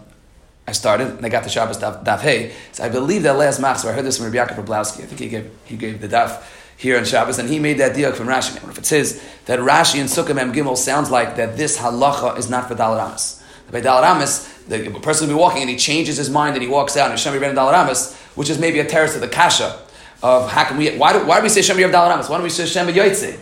[0.66, 2.52] I started, and I got the Shabbos daf, daf Hey.
[2.72, 5.02] So I believe that last machzor, I heard this from Rabbi Yaakov Rablowski.
[5.02, 6.42] I think he gave he gave the daf
[6.76, 8.56] here in Shabbos, and he made that deal from Rashi.
[8.68, 12.48] If it says that Rashi and Sukkah Mem Gimel sounds like that this halacha is
[12.48, 13.42] not for Dalaramas.
[13.70, 16.96] By Dalaramas, the person will be walking and he changes his mind and he walks
[16.96, 19.78] out and Hashem Yirben Dalaramas, which is maybe a terrace of the Kasha
[20.22, 22.30] of how can we, why do, why do we say Shem Yirben Dalaramas?
[22.30, 23.38] Why don't we say Shem Yoitze?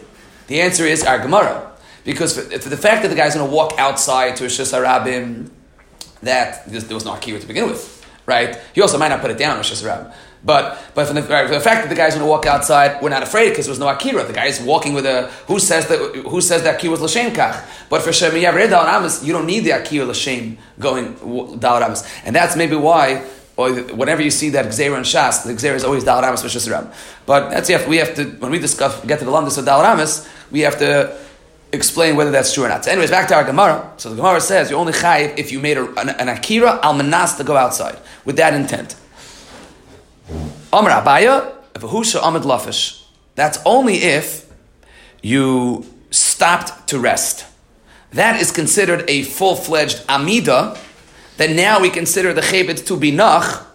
[0.48, 1.71] The answer is our Gemara.
[2.04, 4.72] Because for, for the fact that the guy's going to walk outside to a Shus
[4.72, 5.50] Harabim,
[6.22, 8.58] that there was no Akira to begin with, right?
[8.74, 10.12] He also might not put it down in Shus Harabim.
[10.44, 13.10] But but from the, for the fact that the guy's going to walk outside, we're
[13.10, 14.24] not afraid because there was no akira.
[14.24, 17.32] The guy is walking with a who says that who says that akira was l'shem
[17.32, 17.64] kach.
[17.88, 22.56] But for shemiyav ramas, you don't need the akira l'shem going dal ramas, and that's
[22.56, 23.24] maybe why.
[23.54, 26.42] Or whenever you see that gzera and shas, the gzera is always dal ramas.
[27.26, 29.82] But that's if we have to when we discuss get to the landis of dal
[29.82, 31.16] ramas, we have to
[31.72, 32.84] explain whether that's true or not.
[32.84, 33.92] So anyways, back to our Gemara.
[33.96, 36.94] So the Gemara says you only chayiv if you made a, an, an akira al
[36.94, 38.96] manas to go outside with that intent.
[40.72, 43.04] Amr Abaya, Vahusha Amid Lafish.
[43.34, 44.50] That's only if
[45.22, 47.46] you stopped to rest.
[48.12, 50.78] That is considered a full fledged Amida,
[51.38, 53.66] that now we consider the Chebet to be Nach,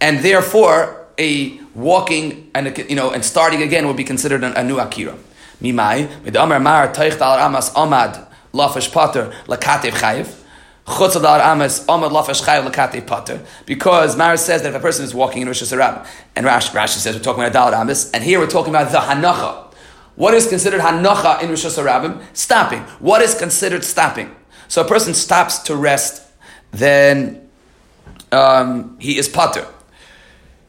[0.00, 4.64] and therefore a walking and you know and starting again would be considered a, a
[4.64, 5.16] new Akira.
[5.60, 10.40] Mimai, with Amr Mar Teicht al Amas Amad Lafish Pater Lakatev Chayiv.
[10.86, 11.16] Because
[14.16, 17.16] Maris says that if a person is walking in Rosh Hashanah, and Rash, Rashi says
[17.16, 19.72] we're talking about Dalit Amis, and here we're talking about the Hanacha.
[20.16, 22.22] What is considered Hanacha in Rosh Hashanah?
[22.34, 22.80] Stopping.
[23.00, 24.36] What is considered stopping?
[24.68, 26.22] So a person stops to rest,
[26.72, 27.48] then
[28.30, 29.66] um, he is Pater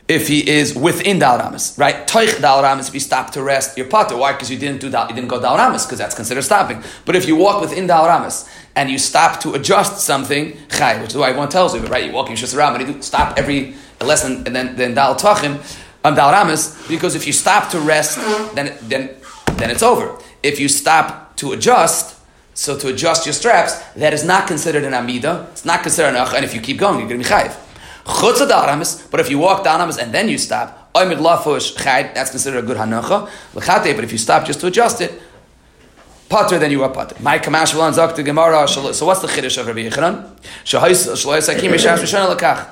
[0.08, 2.08] if he is within Dal Ramas, right?
[2.08, 4.16] Toich Dal Ramas, if you stop to rest, you're Pater.
[4.16, 4.34] Why?
[4.34, 6.84] Because you didn't do Dal, you didn't go Dal Ramas, because that's considered stopping.
[7.06, 11.12] But if you walk within Dal Ramas and you stop to adjust something, Chai, which
[11.12, 12.06] is why everyone tells you, right?
[12.06, 15.58] You walk Shus Ram, and you stop every lesson and then, then Dal Tachim,
[16.04, 18.18] um, Dal Ramas, because if you stop to rest,
[18.54, 19.10] then, then,
[19.54, 20.16] then it's over.
[20.44, 22.20] If you stop to adjust,
[22.54, 26.18] so to adjust your straps, that is not considered an Amida, it's not considered an
[26.18, 27.65] Ach, and if you keep going, you're going to be Chayiv.
[28.06, 32.30] Chutz daramis, but if you walk down and then you stop, oimid lafush chayd, that's
[32.30, 33.30] considered a good hanacha.
[33.54, 35.22] L'chate, but if you stop just to adjust it,
[36.28, 37.16] Pater, then you are pater.
[37.22, 38.68] My kamash v'lan zok to Gemara.
[38.68, 40.28] So what's the chiddush of Rabbi Yechanan?
[40.64, 42.68] Shahais shlois hakim yishash rishon lekach.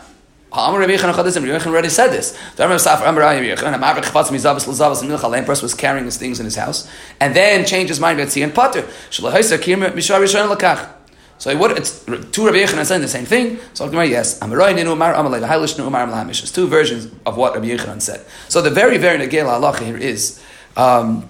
[0.52, 1.48] Ha'amar Rabbi Yechanan chadizim.
[1.48, 2.32] Rabbi Yechanan already said this.
[2.56, 3.76] The Rabbi Safar Amar Rabbi Yechanan.
[3.76, 5.30] Amar v'chvatz mizavas l'zavas and milcha.
[5.30, 8.18] Lame person was carrying his things in his house, and then changed his mind.
[8.20, 8.82] Betzi and pater.
[9.12, 10.90] Shlohais hakim rishon lekach.
[11.38, 11.78] So what?
[11.78, 13.60] It's two Rabbi Yechanan saying the same thing.
[13.74, 14.40] So Gemara, yes.
[14.42, 18.26] It's two versions of what Rabbi Yechanan said.
[18.48, 20.42] So the very very negel halacha here is
[20.78, 21.30] um,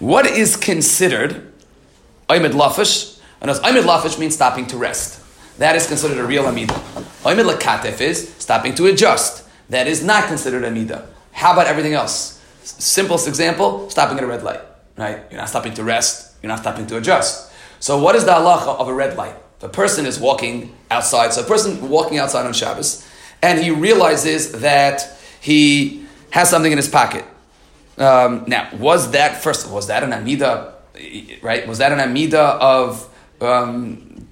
[0.00, 1.52] what is considered
[2.28, 3.18] oimid lafish.
[3.40, 5.20] And as oimid lafish means stopping to rest.
[5.58, 6.74] That is considered a real amida.
[7.22, 9.46] Oimid lakatef is stopping to adjust.
[9.68, 11.08] That is not considered amida.
[11.32, 12.40] How about everything else?
[12.64, 14.60] Simplest example: stopping at a red light.
[14.96, 15.20] Right?
[15.30, 16.34] You're not stopping to rest.
[16.42, 17.51] You're not stopping to adjust.
[17.82, 19.34] So what is the halacha of a red light?
[19.60, 23.04] A person is walking outside, so a person walking outside on Shabbos,
[23.42, 27.24] and he realizes that he has something in his pocket.
[27.98, 29.68] Um, now, was that first?
[29.68, 30.74] Was that an amida?
[31.42, 31.66] Right?
[31.66, 33.08] Was that an amida of?
[33.40, 34.28] Um,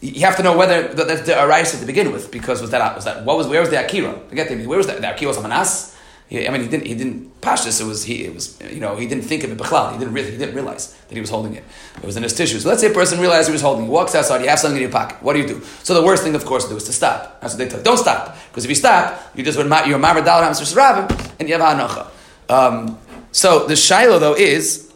[0.00, 3.04] you have to know whether that's the arise to begin with, because was that was
[3.04, 4.18] that what was where was the akira?
[4.30, 5.02] Forget the where was that?
[5.02, 5.95] The akira was manas.
[6.28, 6.86] He, I mean, he didn't.
[6.86, 7.80] He didn't pashtus.
[7.80, 8.24] It was he.
[8.24, 8.96] It was you know.
[8.96, 9.58] He didn't think of it.
[9.58, 9.92] Bechlal.
[9.92, 10.32] He didn't really.
[10.32, 11.62] He didn't realize that he was holding it.
[11.96, 12.64] It was in his tissues.
[12.64, 13.84] So let's say a person realized he was holding.
[13.84, 14.42] He walks outside.
[14.42, 15.22] You have something in your pocket.
[15.22, 15.60] What do you do?
[15.84, 17.40] So the worst thing, of course, to do is to stop.
[17.40, 17.78] That's what they tell.
[17.78, 17.84] You.
[17.84, 21.56] Don't stop because if you stop, you just would you're mamar dal rabim and you
[21.56, 22.08] have hanocha.
[22.48, 22.98] Um,
[23.30, 24.92] so the shiloh though is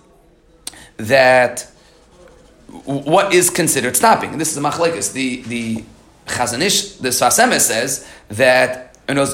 [0.96, 1.70] that
[2.84, 4.30] what is considered stopping.
[4.30, 5.12] And this is a machlekes.
[5.12, 5.84] The the
[6.26, 9.26] Chazon Ish the Sfas says that you know,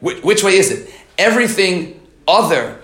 [0.00, 0.94] which, which way is it?
[1.18, 2.80] Everything other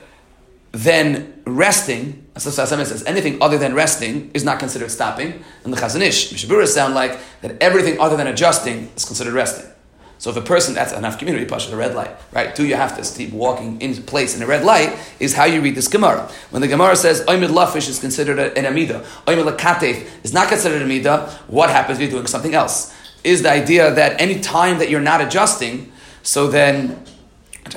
[0.73, 5.43] than resting, as the says, anything other than resting is not considered stopping.
[5.65, 9.71] And the Chazon Ish, Mishabura sound like that everything other than adjusting is considered resting.
[10.19, 12.55] So if a person, that's enough community, push at a red light, right?
[12.55, 14.99] Do you have to keep walking in place in a red light?
[15.21, 16.31] Is how you read this Gemara.
[16.51, 20.77] When the Gemara says Oimid Lafish is considered an Amida, Oimid Lakatef is not considered
[20.77, 22.95] an Amida, what happens if you're doing something else?
[23.25, 27.05] Is the idea that any time that you're not adjusting, so then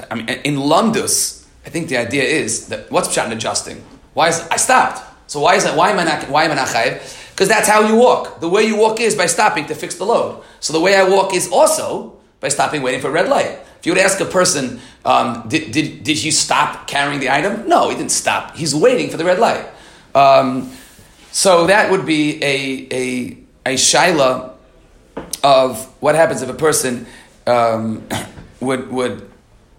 [0.09, 3.83] I mean, in Lundus, I think the idea is that what's pshat adjusting?
[4.13, 5.01] Why is I stopped?
[5.27, 5.75] So why is that?
[5.75, 6.29] Why am I not?
[6.29, 7.29] Why am I not chayiv?
[7.31, 8.41] Because that's how you walk.
[8.41, 10.43] The way you walk is by stopping to fix the load.
[10.59, 13.59] So the way I walk is also by stopping, waiting for a red light.
[13.79, 17.69] If you would ask a person, um, did, did, did you stop carrying the item?
[17.69, 18.55] No, he didn't stop.
[18.57, 19.65] He's waiting for the red light.
[20.13, 20.71] Um,
[21.31, 24.53] so that would be a a a shaila
[25.43, 27.05] of what happens if a person
[27.47, 28.07] um,
[28.59, 29.28] would would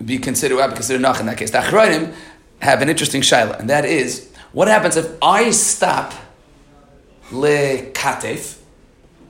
[0.04, 1.50] be considered would be considered nach in that case.
[1.50, 2.14] The Achronim
[2.60, 6.12] have an interesting shaila, and that is what happens if I stop
[7.30, 8.58] le katef,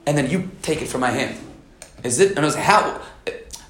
[0.05, 1.37] and then you take it from my hand.
[2.03, 2.37] Is it?
[2.37, 3.01] And how?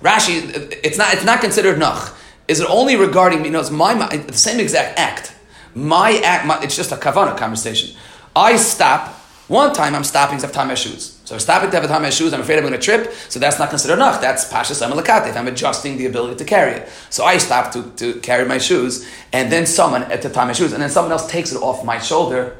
[0.02, 1.14] Rashi, it's not.
[1.14, 2.16] It's not considered nach.
[2.48, 3.50] Is it only regarding me?
[3.50, 5.34] No, it's my, my the same exact act.
[5.74, 6.46] My act.
[6.46, 7.96] My, it's just a kavana conversation.
[8.36, 9.10] I stop.
[9.48, 11.21] One time I'm stopping to have my shoes.
[11.32, 12.34] So I'm stopping to have my shoes.
[12.34, 13.10] I'm afraid I'm going to trip.
[13.30, 14.20] So that's not considered nach.
[14.20, 15.34] That's pashas amalakatif.
[15.38, 16.90] I'm adjusting the ability to carry it.
[17.10, 20.54] So I stop to, to carry my shoes, and then someone at the time my
[20.54, 22.58] shoes, and then someone else takes it off my shoulder.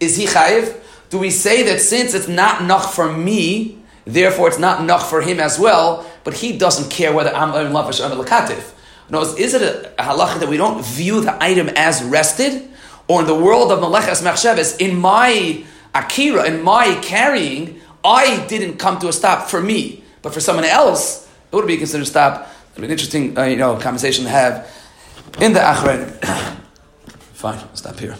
[0.00, 0.74] Is he chayiv?
[1.10, 5.20] Do we say that since it's not nach for me, therefore it's not nach for
[5.20, 8.72] him as well, but he doesn't care whether I'm in lavish or lakatif?
[9.10, 12.70] No, is it a, a halacha that we don't view the item as rested?
[13.06, 15.62] Or in the world of Maleches Machsheves, in my
[16.04, 20.64] Akira, in my carrying, I didn't come to a stop for me, but for someone
[20.64, 22.48] else, it would be considered a stop.
[22.72, 24.70] It'd be an interesting, uh, you know, conversation to have
[25.40, 26.10] in the Achron.
[27.34, 28.16] Fine, I'll stop here.